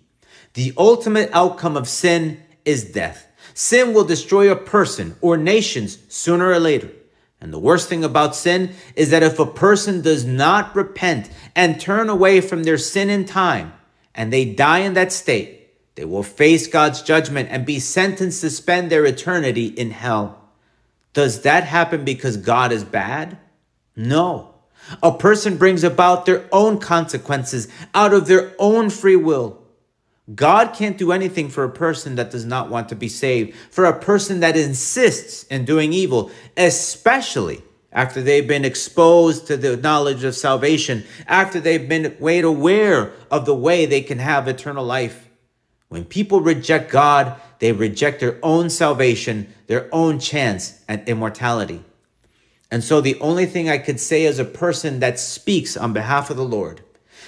The 0.54 0.72
ultimate 0.76 1.30
outcome 1.32 1.76
of 1.76 1.88
sin 1.88 2.42
is 2.64 2.92
death. 2.92 3.26
Sin 3.54 3.92
will 3.94 4.04
destroy 4.04 4.50
a 4.50 4.56
person 4.56 5.16
or 5.20 5.36
nations 5.36 5.98
sooner 6.08 6.50
or 6.50 6.58
later. 6.58 6.90
And 7.40 7.52
the 7.52 7.58
worst 7.58 7.88
thing 7.88 8.04
about 8.04 8.36
sin 8.36 8.74
is 8.94 9.10
that 9.10 9.22
if 9.22 9.38
a 9.38 9.46
person 9.46 10.02
does 10.02 10.24
not 10.24 10.76
repent 10.76 11.30
and 11.56 11.80
turn 11.80 12.08
away 12.08 12.40
from 12.40 12.64
their 12.64 12.78
sin 12.78 13.08
in 13.08 13.24
time, 13.24 13.72
and 14.14 14.32
they 14.32 14.44
die 14.44 14.80
in 14.80 14.94
that 14.94 15.12
state, 15.12 15.68
they 15.94 16.04
will 16.04 16.22
face 16.22 16.66
God's 16.66 17.02
judgment 17.02 17.48
and 17.50 17.64
be 17.64 17.78
sentenced 17.78 18.42
to 18.42 18.50
spend 18.50 18.90
their 18.90 19.04
eternity 19.04 19.66
in 19.66 19.90
hell. 19.90 20.38
Does 21.12 21.42
that 21.42 21.64
happen 21.64 22.04
because 22.04 22.36
God 22.36 22.72
is 22.72 22.84
bad? 22.84 23.38
No. 23.96 24.49
A 25.02 25.12
person 25.12 25.56
brings 25.56 25.84
about 25.84 26.26
their 26.26 26.44
own 26.52 26.78
consequences 26.78 27.68
out 27.94 28.12
of 28.12 28.26
their 28.26 28.52
own 28.58 28.90
free 28.90 29.16
will. 29.16 29.60
God 30.34 30.74
can't 30.74 30.98
do 30.98 31.12
anything 31.12 31.48
for 31.48 31.64
a 31.64 31.70
person 31.70 32.14
that 32.16 32.30
does 32.30 32.44
not 32.44 32.70
want 32.70 32.88
to 32.90 32.96
be 32.96 33.08
saved, 33.08 33.56
for 33.70 33.84
a 33.84 33.98
person 33.98 34.40
that 34.40 34.56
insists 34.56 35.44
in 35.44 35.64
doing 35.64 35.92
evil, 35.92 36.30
especially 36.56 37.62
after 37.92 38.22
they've 38.22 38.46
been 38.46 38.64
exposed 38.64 39.48
to 39.48 39.56
the 39.56 39.76
knowledge 39.76 40.22
of 40.22 40.36
salvation, 40.36 41.04
after 41.26 41.58
they've 41.58 41.88
been 41.88 42.16
made 42.20 42.44
aware 42.44 43.12
of 43.30 43.44
the 43.44 43.54
way 43.54 43.86
they 43.86 44.00
can 44.00 44.18
have 44.18 44.46
eternal 44.46 44.84
life. 44.84 45.28
When 45.88 46.04
people 46.04 46.40
reject 46.40 46.92
God, 46.92 47.40
they 47.58 47.72
reject 47.72 48.20
their 48.20 48.38
own 48.44 48.70
salvation, 48.70 49.52
their 49.66 49.88
own 49.92 50.20
chance 50.20 50.80
at 50.88 51.08
immortality. 51.08 51.82
And 52.70 52.84
so 52.84 53.00
the 53.00 53.18
only 53.20 53.46
thing 53.46 53.68
I 53.68 53.78
could 53.78 53.98
say 53.98 54.26
as 54.26 54.38
a 54.38 54.44
person 54.44 55.00
that 55.00 55.18
speaks 55.18 55.76
on 55.76 55.92
behalf 55.92 56.30
of 56.30 56.36
the 56.36 56.44
Lord, 56.44 56.82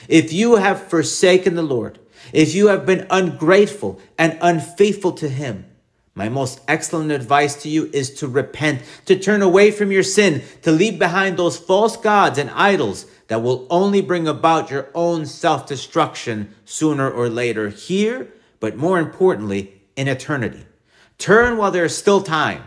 if 0.09 0.33
you 0.33 0.57
have 0.57 0.88
forsaken 0.88 1.55
the 1.55 1.62
Lord, 1.62 1.98
if 2.33 2.55
you 2.55 2.68
have 2.68 2.87
been 2.87 3.07
ungrateful 3.11 4.00
and 4.16 4.38
unfaithful 4.40 5.12
to 5.12 5.28
him, 5.28 5.66
my 6.14 6.28
most 6.28 6.61
excellent 6.68 7.11
advice 7.11 7.62
to 7.62 7.68
you 7.68 7.88
is 7.92 8.12
to 8.14 8.28
repent, 8.28 8.83
to 9.07 9.18
turn 9.18 9.40
away 9.40 9.70
from 9.70 9.90
your 9.90 10.02
sin, 10.02 10.42
to 10.61 10.70
leave 10.70 10.98
behind 10.98 11.37
those 11.37 11.59
false 11.59 11.96
gods 11.96 12.38
and 12.38 12.50
idols 12.50 13.07
that 13.28 13.42
will 13.42 13.66
only 13.70 14.02
bring 14.02 14.28
about 14.28 14.70
your 14.70 14.90
own 14.94 15.24
self 15.24 15.66
destruction 15.66 16.55
sooner 16.66 17.11
or 17.11 17.31
later, 17.31 17.70
here, 17.70 18.31
but 18.61 18.76
more 18.76 18.98
importantly, 18.98 19.81
in 19.96 20.07
eternity. 20.07 20.66
Turn 21.16 21.57
while 21.57 21.70
there 21.70 21.87
is 21.87 21.96
still 21.96 22.20
time. 22.20 22.62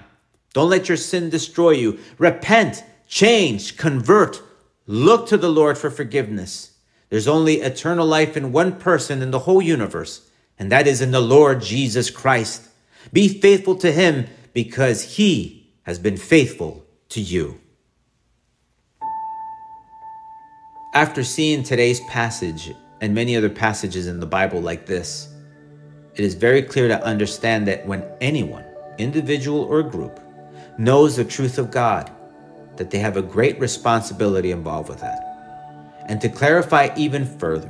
Don't 0.56 0.70
let 0.70 0.88
your 0.88 0.96
sin 0.96 1.30
destroy 1.30 1.72
you. 1.72 2.00
Repent, 2.18 2.82
change, 3.10 3.76
convert. 3.76 4.42
Look 4.88 5.28
to 5.28 5.36
the 5.36 5.52
Lord 5.52 5.78
for 5.78 5.90
forgiveness. 5.90 6.78
There's 7.10 7.28
only 7.28 7.56
eternal 7.56 8.08
life 8.08 8.38
in 8.38 8.54
one 8.54 8.80
person 8.80 9.22
in 9.22 9.32
the 9.32 9.40
whole 9.40 9.62
universe, 9.62 10.30
and 10.58 10.72
that 10.72 10.88
is 10.88 11.02
in 11.02 11.12
the 11.12 11.20
Lord 11.20 11.62
Jesus 11.62 12.10
Christ. 12.10 12.70
Be 13.12 13.28
faithful 13.28 13.76
to 13.76 13.92
him 13.92 14.28
because 14.54 15.18
he 15.18 15.74
has 15.84 16.00
been 16.00 16.16
faithful 16.16 16.86
to 17.10 17.20
you. 17.20 17.60
After 20.94 21.26
seeing 21.26 21.64
today's 21.64 22.00
passage 22.08 22.74
and 23.02 23.14
many 23.14 23.36
other 23.36 23.50
passages 23.50 24.08
in 24.08 24.22
the 24.22 24.26
Bible 24.26 24.62
like 24.62 24.86
this, 24.86 25.28
it 26.16 26.24
is 26.24 26.34
very 26.34 26.62
clear 26.62 26.88
to 26.88 27.04
understand 27.04 27.68
that 27.68 27.86
when 27.86 28.06
anyone, 28.22 28.64
individual 28.98 29.60
or 29.60 29.84
group, 29.84 30.22
knows 30.78 31.16
the 31.16 31.26
truth 31.26 31.58
of 31.58 31.72
God, 31.72 32.12
that 32.76 32.90
they 32.92 33.00
have 33.00 33.18
a 33.18 33.22
great 33.22 33.60
responsibility 33.60 34.52
involved 34.52 34.90
with 34.90 35.00
that. 35.00 35.22
And 36.08 36.22
to 36.22 36.30
clarify 36.30 36.90
even 36.96 37.26
further, 37.26 37.70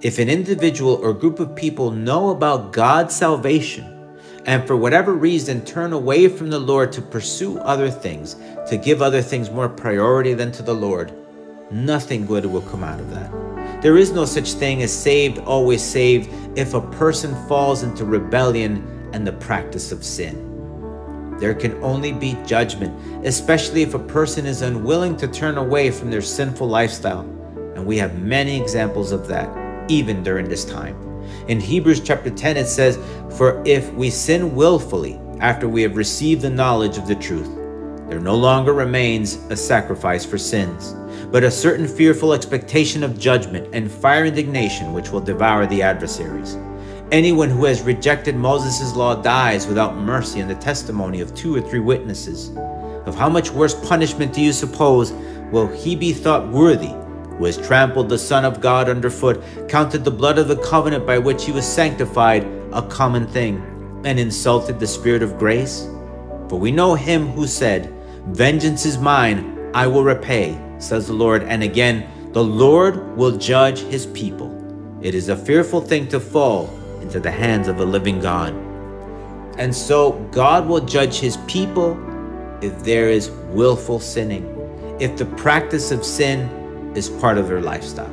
if 0.00 0.18
an 0.18 0.28
individual 0.28 0.94
or 0.94 1.12
group 1.12 1.38
of 1.38 1.54
people 1.54 1.90
know 1.90 2.30
about 2.30 2.72
God's 2.72 3.14
salvation 3.14 4.16
and 4.46 4.66
for 4.66 4.76
whatever 4.76 5.12
reason 5.12 5.64
turn 5.64 5.92
away 5.92 6.26
from 6.26 6.50
the 6.50 6.58
Lord 6.58 6.90
to 6.92 7.02
pursue 7.02 7.58
other 7.58 7.88
things, 7.88 8.34
to 8.68 8.76
give 8.76 9.00
other 9.00 9.22
things 9.22 9.50
more 9.50 9.68
priority 9.68 10.34
than 10.34 10.50
to 10.52 10.62
the 10.62 10.74
Lord, 10.74 11.12
nothing 11.70 12.26
good 12.26 12.46
will 12.46 12.62
come 12.62 12.82
out 12.82 12.98
of 12.98 13.10
that. 13.10 13.30
There 13.82 13.96
is 13.96 14.10
no 14.10 14.24
such 14.24 14.54
thing 14.54 14.82
as 14.82 14.92
saved, 14.92 15.38
always 15.38 15.82
saved, 15.82 16.30
if 16.58 16.74
a 16.74 16.80
person 16.80 17.34
falls 17.46 17.84
into 17.84 18.04
rebellion 18.04 19.10
and 19.12 19.24
the 19.24 19.32
practice 19.32 19.92
of 19.92 20.04
sin. 20.04 20.51
There 21.42 21.54
can 21.54 21.82
only 21.82 22.12
be 22.12 22.38
judgment, 22.46 23.26
especially 23.26 23.82
if 23.82 23.94
a 23.94 23.98
person 23.98 24.46
is 24.46 24.62
unwilling 24.62 25.16
to 25.16 25.26
turn 25.26 25.58
away 25.58 25.90
from 25.90 26.08
their 26.08 26.22
sinful 26.22 26.68
lifestyle. 26.68 27.22
And 27.74 27.84
we 27.84 27.98
have 27.98 28.22
many 28.22 28.60
examples 28.60 29.10
of 29.10 29.26
that, 29.26 29.50
even 29.90 30.22
during 30.22 30.48
this 30.48 30.64
time. 30.64 30.96
In 31.48 31.58
Hebrews 31.58 31.98
chapter 31.98 32.30
10, 32.30 32.58
it 32.58 32.68
says, 32.68 32.96
For 33.36 33.60
if 33.66 33.92
we 33.94 34.08
sin 34.08 34.54
willfully 34.54 35.18
after 35.40 35.68
we 35.68 35.82
have 35.82 35.96
received 35.96 36.42
the 36.42 36.48
knowledge 36.48 36.96
of 36.96 37.08
the 37.08 37.16
truth, 37.16 37.52
there 38.08 38.20
no 38.20 38.36
longer 38.36 38.72
remains 38.72 39.34
a 39.50 39.56
sacrifice 39.56 40.24
for 40.24 40.38
sins, 40.38 40.94
but 41.32 41.42
a 41.42 41.50
certain 41.50 41.88
fearful 41.88 42.34
expectation 42.34 43.02
of 43.02 43.18
judgment 43.18 43.68
and 43.74 43.90
fire 43.90 44.26
indignation 44.26 44.92
which 44.92 45.10
will 45.10 45.20
devour 45.20 45.66
the 45.66 45.82
adversaries. 45.82 46.56
Anyone 47.12 47.50
who 47.50 47.66
has 47.66 47.82
rejected 47.82 48.36
Moses' 48.36 48.96
law 48.96 49.14
dies 49.14 49.66
without 49.66 49.98
mercy 49.98 50.40
in 50.40 50.48
the 50.48 50.54
testimony 50.54 51.20
of 51.20 51.34
two 51.34 51.54
or 51.54 51.60
three 51.60 51.78
witnesses. 51.78 52.48
Of 53.04 53.14
how 53.16 53.28
much 53.28 53.50
worse 53.50 53.74
punishment 53.86 54.32
do 54.32 54.40
you 54.40 54.50
suppose 54.50 55.12
will 55.50 55.66
he 55.66 55.94
be 55.94 56.14
thought 56.14 56.48
worthy 56.48 56.94
who 57.36 57.44
has 57.44 57.58
trampled 57.58 58.08
the 58.08 58.16
Son 58.16 58.46
of 58.46 58.62
God 58.62 58.88
underfoot, 58.88 59.44
counted 59.68 60.04
the 60.04 60.10
blood 60.10 60.38
of 60.38 60.48
the 60.48 60.56
covenant 60.56 61.04
by 61.06 61.18
which 61.18 61.44
he 61.44 61.52
was 61.52 61.66
sanctified 61.66 62.44
a 62.72 62.80
common 62.80 63.26
thing, 63.26 63.58
and 64.06 64.18
insulted 64.18 64.80
the 64.80 64.86
Spirit 64.86 65.22
of 65.22 65.38
grace? 65.38 65.86
For 66.48 66.58
we 66.58 66.72
know 66.72 66.94
him 66.94 67.26
who 67.26 67.46
said, 67.46 67.92
Vengeance 68.28 68.86
is 68.86 68.96
mine, 68.96 69.70
I 69.74 69.86
will 69.86 70.02
repay, 70.02 70.58
says 70.78 71.08
the 71.08 71.12
Lord. 71.12 71.42
And 71.42 71.62
again, 71.62 72.08
the 72.32 72.42
Lord 72.42 73.18
will 73.18 73.36
judge 73.36 73.80
his 73.80 74.06
people. 74.06 74.48
It 75.02 75.14
is 75.14 75.28
a 75.28 75.36
fearful 75.36 75.82
thing 75.82 76.08
to 76.08 76.18
fall 76.18 76.78
into 77.12 77.20
the 77.20 77.30
hands 77.30 77.68
of 77.68 77.78
a 77.78 77.84
living 77.84 78.18
God. 78.20 78.54
And 79.58 79.74
so 79.74 80.12
God 80.30 80.66
will 80.66 80.80
judge 80.80 81.18
his 81.18 81.36
people 81.46 81.92
if 82.62 82.82
there 82.84 83.10
is 83.10 83.30
willful 83.50 84.00
sinning, 84.00 84.46
if 84.98 85.18
the 85.18 85.26
practice 85.26 85.90
of 85.90 86.06
sin 86.06 86.48
is 86.96 87.10
part 87.10 87.36
of 87.36 87.48
their 87.48 87.60
lifestyle. 87.60 88.10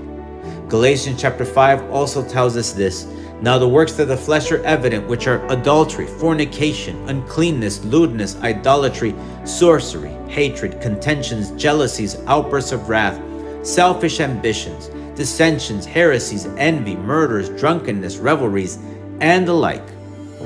Galatians 0.67 1.21
chapter 1.21 1.45
5 1.45 1.89
also 1.91 2.27
tells 2.27 2.57
us 2.57 2.73
this. 2.73 3.05
Now 3.41 3.57
the 3.57 3.69
works 3.69 3.97
of 3.99 4.09
the 4.09 4.17
flesh 4.17 4.51
are 4.51 4.61
evident, 4.65 5.07
which 5.07 5.27
are 5.27 5.47
adultery, 5.47 6.05
fornication, 6.05 6.97
uncleanness, 7.07 7.81
lewdness, 7.85 8.35
idolatry, 8.41 9.15
sorcery, 9.45 10.11
hatred, 10.27 10.81
contentions, 10.81 11.51
jealousies, 11.51 12.17
outbursts 12.27 12.73
of 12.73 12.89
wrath, 12.89 13.17
selfish 13.65 14.19
ambitions, 14.19 14.89
dissensions, 15.19 15.85
heresies, 15.85 16.45
envy, 16.57 16.95
murders, 16.95 17.49
drunkenness, 17.49 18.17
revelries, 18.17 18.79
and 19.19 19.45
the 19.45 19.53
like, 19.53 19.87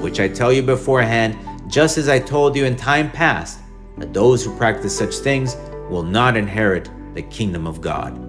which 0.02 0.20
I 0.20 0.28
tell 0.28 0.52
you 0.52 0.64
beforehand, 0.64 1.38
just 1.68 2.00
as 2.00 2.10
I 2.10 2.18
told 2.18 2.56
you 2.56 2.66
in 2.66 2.76
time 2.76 3.12
past, 3.12 3.60
that 4.00 4.16
those 4.16 4.44
who 4.44 4.58
practice 4.58 4.98
such 4.98 5.14
things 5.14 5.56
will 5.92 6.02
not 6.02 6.36
inherit 6.36 6.90
the 7.14 7.22
kingdom 7.22 7.68
of 7.68 7.82
God. 7.82 8.20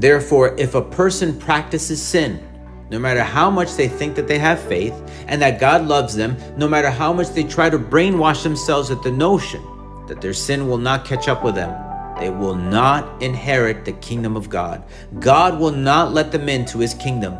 Therefore, 0.00 0.56
if 0.58 0.74
a 0.74 0.80
person 0.80 1.38
practices 1.38 2.02
sin, 2.02 2.42
no 2.90 2.98
matter 2.98 3.22
how 3.22 3.50
much 3.50 3.74
they 3.74 3.86
think 3.86 4.14
that 4.14 4.26
they 4.26 4.38
have 4.38 4.60
faith 4.60 4.94
and 5.28 5.42
that 5.42 5.60
God 5.60 5.86
loves 5.86 6.16
them, 6.16 6.38
no 6.56 6.66
matter 6.66 6.88
how 6.88 7.12
much 7.12 7.28
they 7.34 7.44
try 7.44 7.68
to 7.68 7.78
brainwash 7.78 8.42
themselves 8.42 8.88
with 8.88 9.02
the 9.02 9.12
notion 9.12 9.62
that 10.06 10.22
their 10.22 10.32
sin 10.32 10.68
will 10.68 10.78
not 10.78 11.04
catch 11.04 11.28
up 11.28 11.44
with 11.44 11.54
them, 11.54 11.70
they 12.18 12.30
will 12.30 12.54
not 12.54 13.22
inherit 13.22 13.84
the 13.84 13.92
kingdom 13.92 14.36
of 14.36 14.48
God. 14.48 14.82
God 15.18 15.58
will 15.58 15.72
not 15.72 16.12
let 16.12 16.32
them 16.32 16.48
into 16.48 16.78
his 16.78 16.94
kingdom. 16.94 17.34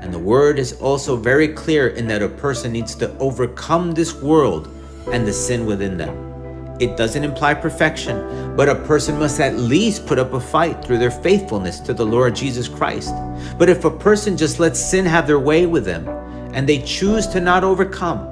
And 0.00 0.12
the 0.12 0.18
word 0.18 0.58
is 0.58 0.72
also 0.74 1.16
very 1.16 1.48
clear 1.48 1.88
in 1.88 2.08
that 2.08 2.22
a 2.22 2.28
person 2.28 2.72
needs 2.72 2.94
to 2.96 3.16
overcome 3.18 3.92
this 3.92 4.14
world 4.14 4.68
and 5.12 5.26
the 5.26 5.32
sin 5.32 5.64
within 5.64 5.96
them. 5.96 6.32
It 6.80 6.96
doesn't 6.96 7.22
imply 7.22 7.54
perfection, 7.54 8.56
but 8.56 8.68
a 8.68 8.74
person 8.74 9.18
must 9.18 9.38
at 9.38 9.56
least 9.56 10.06
put 10.06 10.18
up 10.18 10.32
a 10.32 10.40
fight 10.40 10.84
through 10.84 10.98
their 10.98 11.12
faithfulness 11.12 11.78
to 11.80 11.94
the 11.94 12.04
Lord 12.04 12.34
Jesus 12.34 12.66
Christ. 12.66 13.14
But 13.56 13.68
if 13.68 13.84
a 13.84 13.90
person 13.90 14.36
just 14.36 14.58
lets 14.58 14.80
sin 14.80 15.06
have 15.06 15.28
their 15.28 15.38
way 15.38 15.66
with 15.66 15.84
them 15.84 16.08
and 16.52 16.68
they 16.68 16.82
choose 16.82 17.28
to 17.28 17.40
not 17.40 17.62
overcome, 17.62 18.28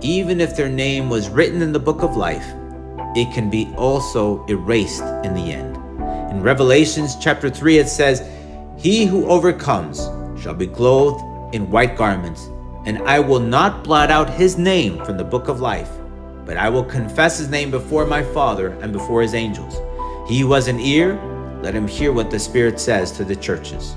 even 0.00 0.40
if 0.40 0.56
their 0.56 0.68
name 0.68 1.10
was 1.10 1.28
written 1.28 1.62
in 1.62 1.72
the 1.72 1.80
book 1.80 2.02
of 2.02 2.16
life, 2.16 2.46
it 3.14 3.32
can 3.32 3.50
be 3.50 3.72
also 3.76 4.44
erased 4.46 5.02
in 5.24 5.34
the 5.34 5.52
end. 5.52 5.76
In 6.30 6.42
Revelations 6.42 7.16
chapter 7.16 7.48
3, 7.48 7.78
it 7.78 7.88
says, 7.88 8.28
He 8.76 9.04
who 9.04 9.26
overcomes 9.26 9.98
shall 10.40 10.54
be 10.54 10.66
clothed 10.66 11.54
in 11.54 11.70
white 11.70 11.96
garments, 11.96 12.48
and 12.86 12.98
I 12.98 13.20
will 13.20 13.40
not 13.40 13.84
blot 13.84 14.10
out 14.10 14.28
his 14.30 14.58
name 14.58 15.04
from 15.04 15.16
the 15.16 15.24
book 15.24 15.48
of 15.48 15.60
life 15.60 15.90
but 16.44 16.56
I 16.56 16.68
will 16.68 16.84
confess 16.84 17.38
his 17.38 17.48
name 17.48 17.70
before 17.70 18.06
my 18.06 18.22
Father 18.22 18.68
and 18.80 18.92
before 18.92 19.22
his 19.22 19.34
angels. 19.34 19.80
He 20.28 20.40
who 20.40 20.52
has 20.52 20.68
an 20.68 20.80
ear, 20.80 21.20
let 21.62 21.74
him 21.74 21.88
hear 21.88 22.12
what 22.12 22.30
the 22.30 22.38
Spirit 22.38 22.78
says 22.78 23.10
to 23.12 23.24
the 23.24 23.36
churches. 23.36 23.96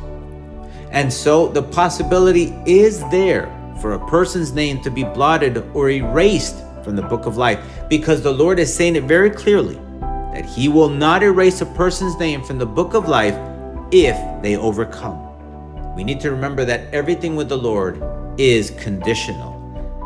And 0.92 1.12
so 1.12 1.48
the 1.48 1.64
possibility 1.64 2.56
is 2.66 3.02
there 3.10 3.54
for 3.82 3.94
a 3.94 4.08
person's 4.08 4.54
name 4.54 4.82
to 4.82 4.90
be 4.90 5.04
blotted 5.04 5.58
or 5.74 5.90
erased 5.90 6.64
from 6.88 6.96
the 6.96 7.02
book 7.02 7.26
of 7.26 7.36
life 7.36 7.60
because 7.90 8.22
the 8.22 8.32
Lord 8.32 8.60
is 8.60 8.74
saying 8.74 8.96
it 8.96 9.04
very 9.04 9.30
clearly 9.30 9.76
that 10.32 10.46
he 10.46 10.70
will 10.70 10.88
not 10.88 11.22
erase 11.22 11.60
a 11.60 11.66
person's 11.66 12.18
name 12.18 12.42
from 12.42 12.58
the 12.58 12.66
book 12.66 12.94
of 12.94 13.10
life 13.10 13.36
if 13.92 14.16
they 14.42 14.56
overcome. 14.56 15.22
We 15.98 16.06
need 16.06 16.22
to 16.22 16.32
remember 16.32 16.64
that 16.64 16.94
everything 16.94 17.36
with 17.36 17.50
the 17.50 17.58
Lord 17.58 18.02
is 18.40 18.72
conditional. 18.80 19.54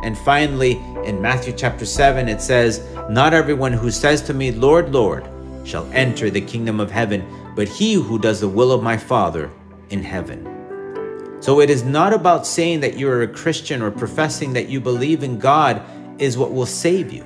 And 0.04 0.17
finally, 0.17 0.82
in 1.06 1.22
Matthew 1.22 1.54
chapter 1.54 1.86
7, 1.86 2.28
it 2.28 2.41
says, 2.41 2.84
Not 3.12 3.36
everyone 3.36 3.74
who 3.74 3.91
says 3.91 4.24
to 4.24 4.34
me, 4.34 4.52
Lord, 4.52 4.91
Lord, 4.91 5.30
shall 5.63 5.88
enter 5.94 6.32
the 6.32 6.41
kingdom 6.41 6.80
of 6.80 6.89
heaven, 6.89 7.24
but 7.56 7.67
he 7.67 7.94
who 7.94 8.17
does 8.17 8.39
the 8.39 8.50
will 8.50 8.72
of 8.72 8.82
my 8.82 8.98
Father 8.98 9.52
in 9.91 10.02
heaven. 10.02 10.48
So 11.41 11.60
it 11.60 11.70
is 11.70 11.84
not 11.84 12.12
about 12.12 12.48
saying 12.48 12.80
that 12.80 12.98
you 12.98 13.08
are 13.10 13.22
a 13.22 13.28
Christian 13.28 13.84
or 13.84 13.91
professing 13.91 14.54
that 14.54 14.70
you 14.70 14.80
believe 14.80 15.22
in 15.22 15.38
God 15.38 15.84
is 16.22 16.38
what 16.38 16.54
will 16.54 16.66
save 16.66 17.12
you. 17.12 17.26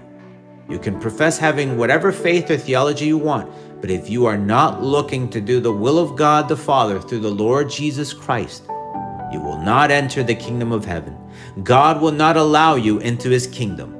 You 0.69 0.79
can 0.79 0.99
profess 0.99 1.38
having 1.38 1.77
whatever 1.77 2.12
faith 2.12 2.49
or 2.49 2.58
theology 2.58 3.05
you 3.05 3.17
want, 3.17 3.51
but 3.81 3.91
if 3.91 4.10
you 4.10 4.25
are 4.25 4.38
not 4.38 4.81
looking 4.81 5.29
to 5.29 5.39
do 5.39 5.60
the 5.60 5.71
will 5.71 5.99
of 5.99 6.15
God 6.15 6.49
the 6.49 6.58
Father 6.58 6.99
through 6.99 7.19
the 7.19 7.29
Lord 7.29 7.69
Jesus 7.69 8.13
Christ, 8.13 8.63
you 9.31 9.39
will 9.39 9.60
not 9.60 9.91
enter 9.91 10.23
the 10.23 10.34
kingdom 10.34 10.71
of 10.71 10.86
heaven. 10.86 11.15
God 11.63 12.01
will 12.01 12.12
not 12.12 12.38
allow 12.38 12.75
you 12.75 12.99
into 12.99 13.29
his 13.29 13.45
kingdom. 13.47 13.91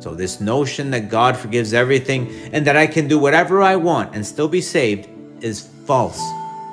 So, 0.00 0.14
this 0.14 0.40
notion 0.40 0.90
that 0.90 1.08
God 1.08 1.36
forgives 1.36 1.72
everything 1.72 2.28
and 2.52 2.66
that 2.66 2.76
I 2.76 2.88
can 2.88 3.06
do 3.06 3.18
whatever 3.18 3.62
I 3.62 3.76
want 3.76 4.14
and 4.14 4.26
still 4.26 4.48
be 4.48 4.60
saved 4.60 5.08
is 5.42 5.68
false 5.86 6.20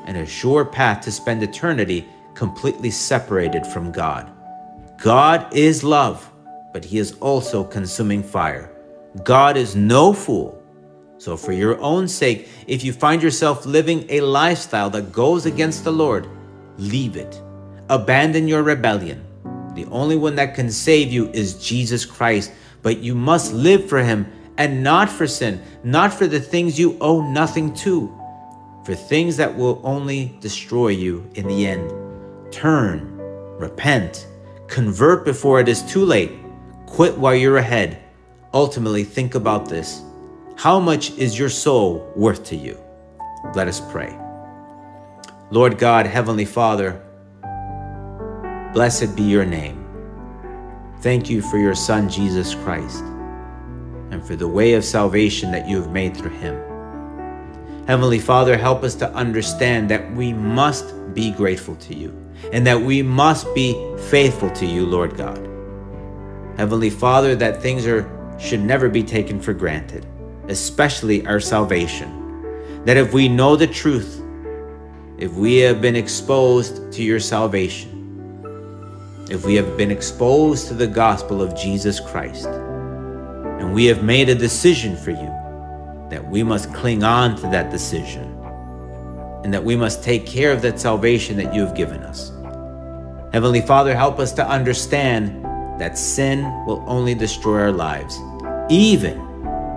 and 0.08 0.18
a 0.18 0.26
sure 0.26 0.66
path 0.66 1.02
to 1.02 1.12
spend 1.12 1.44
eternity 1.44 2.08
completely 2.34 2.90
separated 2.90 3.68
from 3.68 3.92
God. 3.92 4.32
God 4.98 5.54
is 5.54 5.84
love, 5.84 6.29
but 6.74 6.86
he 6.86 6.98
is 6.98 7.16
also 7.20 7.64
consuming 7.64 8.24
fire. 8.24 8.72
God 9.24 9.58
is 9.58 9.76
no 9.76 10.14
fool. 10.14 10.56
So, 11.18 11.36
for 11.36 11.52
your 11.52 11.80
own 11.82 12.08
sake, 12.08 12.48
if 12.68 12.84
you 12.84 12.94
find 12.94 13.22
yourself 13.22 13.66
living 13.66 14.06
a 14.10 14.22
lifestyle 14.22 14.90
that 14.92 15.12
goes 15.12 15.46
against 15.46 15.84
the 15.84 15.92
Lord, 15.92 16.28
leave 16.78 17.18
it. 17.18 17.42
Abandon 17.90 18.48
your 18.48 18.64
rebellion. 18.64 19.26
The 19.74 19.86
only 19.86 20.16
one 20.16 20.36
that 20.36 20.56
can 20.56 20.72
save 20.72 21.12
you 21.12 21.30
is 21.32 21.56
Jesus 21.56 22.06
Christ, 22.06 22.54
but 22.82 23.00
you 23.00 23.16
must 23.16 23.54
live 23.54 23.90
for 23.90 24.02
him 24.02 24.32
and 24.58 24.84
not 24.84 25.10
for 25.10 25.28
sin, 25.28 25.62
not 25.84 26.14
for 26.14 26.28
the 26.28 26.40
things 26.40 26.80
you 26.80 26.98
owe 27.02 27.22
nothing 27.22 27.74
to, 27.74 28.14
for 28.86 28.96
things 28.96 29.38
that 29.38 29.58
will 29.58 29.82
only 29.84 30.38
destroy 30.40 30.90
you 30.90 31.30
in 31.36 31.48
the 31.48 31.66
end. 31.66 31.94
Turn, 32.52 33.18
repent, 33.58 34.28
convert 34.68 35.26
before 35.26 35.60
it 35.60 35.68
is 35.68 35.82
too 35.84 36.06
late, 36.06 36.32
quit 36.90 37.18
while 37.18 37.36
you're 37.36 37.58
ahead. 37.58 38.02
Ultimately, 38.54 39.04
think 39.04 39.36
about 39.36 39.70
this. 39.70 40.02
How 40.56 40.80
much 40.80 41.12
is 41.18 41.40
your 41.40 41.50
soul 41.50 42.12
worth 42.16 42.44
to 42.46 42.56
you? 42.56 42.78
Let 43.56 43.68
us 43.68 43.82
pray. 43.92 44.18
Lord 45.52 45.78
God, 45.78 46.06
Heavenly 46.06 46.46
Father, 46.46 47.02
Blessed 48.74 49.16
be 49.16 49.24
your 49.24 49.46
name. 49.46 49.84
Thank 51.02 51.28
you 51.28 51.42
for 51.42 51.58
your 51.58 51.74
Son, 51.74 52.08
Jesus 52.08 52.54
Christ, 52.54 53.04
and 54.12 54.24
for 54.24 54.36
the 54.36 54.48
way 54.48 54.74
of 54.74 54.86
salvation 54.86 55.52
that 55.52 55.68
you 55.68 55.82
have 55.82 55.92
made 55.92 56.16
through 56.16 56.38
him. 56.38 56.56
Heavenly 57.88 58.20
Father, 58.20 58.56
help 58.56 58.84
us 58.84 58.94
to 58.96 59.12
understand 59.16 59.90
that 59.90 60.14
we 60.14 60.34
must 60.34 60.94
be 61.16 61.32
grateful 61.32 61.76
to 61.78 61.96
you 61.96 62.12
and 62.54 62.66
that 62.68 62.80
we 62.80 63.02
must 63.02 63.52
be 63.56 63.74
faithful 64.12 64.52
to 64.52 64.68
you, 64.68 64.86
Lord 64.86 65.18
God. 65.18 65.49
Heavenly 66.60 66.90
Father, 66.90 67.38
that 67.38 67.62
things 67.62 67.88
are 67.88 68.36
should 68.38 68.60
never 68.60 68.90
be 68.90 69.02
taken 69.02 69.40
for 69.40 69.54
granted, 69.54 70.06
especially 70.50 71.26
our 71.26 71.40
salvation. 71.40 72.84
That 72.84 72.98
if 72.98 73.14
we 73.14 73.30
know 73.30 73.56
the 73.56 73.66
truth, 73.66 74.22
if 75.18 75.32
we 75.36 75.60
have 75.60 75.82
been 75.82 75.96
exposed 75.96 76.92
to 76.92 77.02
your 77.02 77.22
salvation, 77.22 78.44
if 79.32 79.46
we 79.46 79.56
have 79.56 79.78
been 79.78 79.90
exposed 79.90 80.68
to 80.68 80.74
the 80.74 80.86
gospel 80.86 81.42
of 81.42 81.56
Jesus 81.56 82.02
Christ 82.02 82.48
and 82.48 83.74
we 83.74 83.86
have 83.86 84.04
made 84.04 84.28
a 84.28 84.36
decision 84.36 84.98
for 84.98 85.12
you, 85.12 85.32
that 86.10 86.28
we 86.30 86.44
must 86.44 86.74
cling 86.74 87.06
on 87.06 87.38
to 87.38 87.44
that 87.44 87.72
decision 87.72 88.36
and 89.46 89.54
that 89.54 89.64
we 89.64 89.78
must 89.78 90.04
take 90.04 90.26
care 90.26 90.52
of 90.52 90.62
that 90.64 90.78
salvation 90.78 91.38
that 91.38 91.56
you 91.56 91.66
have 91.66 91.74
given 91.74 92.04
us. 92.04 92.34
Heavenly 93.32 93.62
Father, 93.62 93.96
help 93.96 94.20
us 94.20 94.34
to 94.34 94.46
understand 94.46 95.46
that 95.80 95.98
sin 95.98 96.44
will 96.66 96.84
only 96.88 97.16
destroy 97.16 97.62
our 97.62 97.72
lives, 97.72 98.20
even 98.70 99.20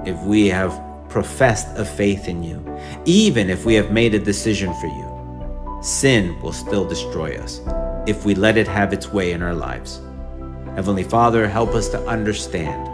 if 0.04 0.20
we 0.24 0.48
have 0.48 0.78
professed 1.08 1.68
a 1.76 1.84
faith 1.84 2.28
in 2.28 2.42
you, 2.42 2.58
even 3.04 3.48
if 3.48 3.64
we 3.64 3.74
have 3.74 3.92
made 3.92 4.14
a 4.14 4.18
decision 4.18 4.72
for 4.74 4.86
you. 4.86 5.80
Sin 5.82 6.40
will 6.40 6.52
still 6.52 6.86
destroy 6.86 7.36
us 7.38 7.60
if 8.06 8.24
we 8.24 8.34
let 8.34 8.56
it 8.56 8.66
have 8.66 8.92
its 8.92 9.12
way 9.12 9.32
in 9.32 9.42
our 9.42 9.54
lives. 9.54 10.00
Heavenly 10.74 11.04
Father, 11.04 11.46
help 11.46 11.70
us 11.70 11.88
to 11.90 12.06
understand 12.06 12.86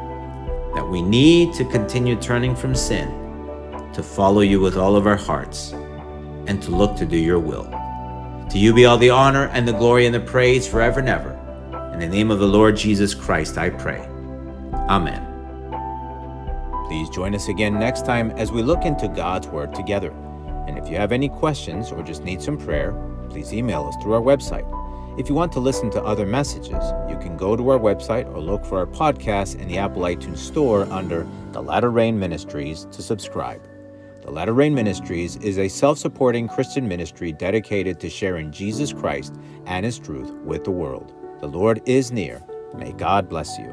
that 0.75 0.87
we 0.87 1.01
need 1.01 1.55
to 1.55 1.64
continue 1.64 2.16
turning 2.16 2.55
from 2.57 2.75
sin 2.75 3.09
to 3.94 4.03
follow 4.03 4.40
you 4.40 4.61
with 4.61 4.77
all 4.77 4.97
of 4.97 5.07
our 5.07 5.16
hearts 5.16 5.73
and 6.47 6.62
to 6.62 6.71
look 6.71 6.97
to 6.97 7.07
do 7.07 7.16
your 7.16 7.38
will. 7.38 7.64
To 8.51 8.59
you 8.59 8.75
be 8.75 8.85
all 8.85 8.99
the 8.99 9.11
honor 9.11 9.49
and 9.53 9.66
the 9.66 9.73
glory 9.73 10.07
and 10.07 10.14
the 10.14 10.21
praise 10.21 10.66
forever 10.66 11.01
and 11.01 11.09
ever. 11.09 11.38
In 11.99 12.11
the 12.11 12.17
name 12.17 12.31
of 12.31 12.39
the 12.39 12.47
Lord 12.47 12.77
Jesus 12.77 13.15
Christ, 13.15 13.59
I 13.59 13.71
pray. 13.71 14.01
Amen. 14.89 15.25
Please 16.87 17.09
join 17.11 17.35
us 17.35 17.49
again 17.49 17.79
next 17.79 18.07
time 18.07 18.31
as 18.33 18.53
we 18.53 18.63
look 18.63 18.85
into 18.85 19.09
God's 19.09 19.49
Word 19.49 19.75
together. 19.75 20.11
And 20.67 20.79
if 20.79 20.89
you 20.89 20.97
have 20.97 21.13
any 21.13 21.29
questions 21.29 21.91
or 21.91 22.03
just 22.03 22.23
need 22.23 22.41
some 22.41 22.57
prayer, 22.57 22.93
please 23.31 23.53
email 23.53 23.85
us 23.85 24.03
through 24.03 24.15
our 24.15 24.23
website 24.23 24.67
if 25.19 25.29
you 25.29 25.35
want 25.35 25.51
to 25.51 25.59
listen 25.59 25.91
to 25.91 26.03
other 26.05 26.25
messages, 26.25 26.93
you 27.11 27.19
can 27.19 27.37
go 27.37 27.57
to 27.57 27.71
our 27.71 27.79
website 27.79 28.33
or 28.33 28.41
look 28.41 28.65
for 28.65 28.79
our 28.79 28.87
podcast 28.87 29.59
in 29.59 29.67
the 29.67 29.77
Apple 29.77 30.03
iTunes 30.03 30.37
Store 30.39 30.85
under 30.93 31.27
The 31.51 31.61
Latter 31.61 31.91
Rain 31.91 32.21
Ministries 32.21 32.85
to 32.93 33.03
subscribe. 33.03 33.61
The 34.23 34.31
Latter 34.31 34.53
Rain 34.53 34.77
Ministries 34.77 35.35
is 35.39 35.59
a 35.59 35.67
self 35.67 35.99
supporting 35.99 36.47
Christian 36.47 36.87
ministry 36.87 37.33
dedicated 37.33 37.99
to 37.99 38.09
sharing 38.09 38.53
Jesus 38.53 38.93
Christ 38.93 39.35
and 39.67 39.85
His 39.85 39.99
truth 39.99 40.31
with 40.45 40.63
the 40.63 40.71
world. 40.71 41.18
The 41.40 41.46
Lord 41.46 41.81
is 41.87 42.11
near. 42.11 42.42
May 42.74 42.92
God 42.92 43.29
bless 43.29 43.59
you. 43.59 43.72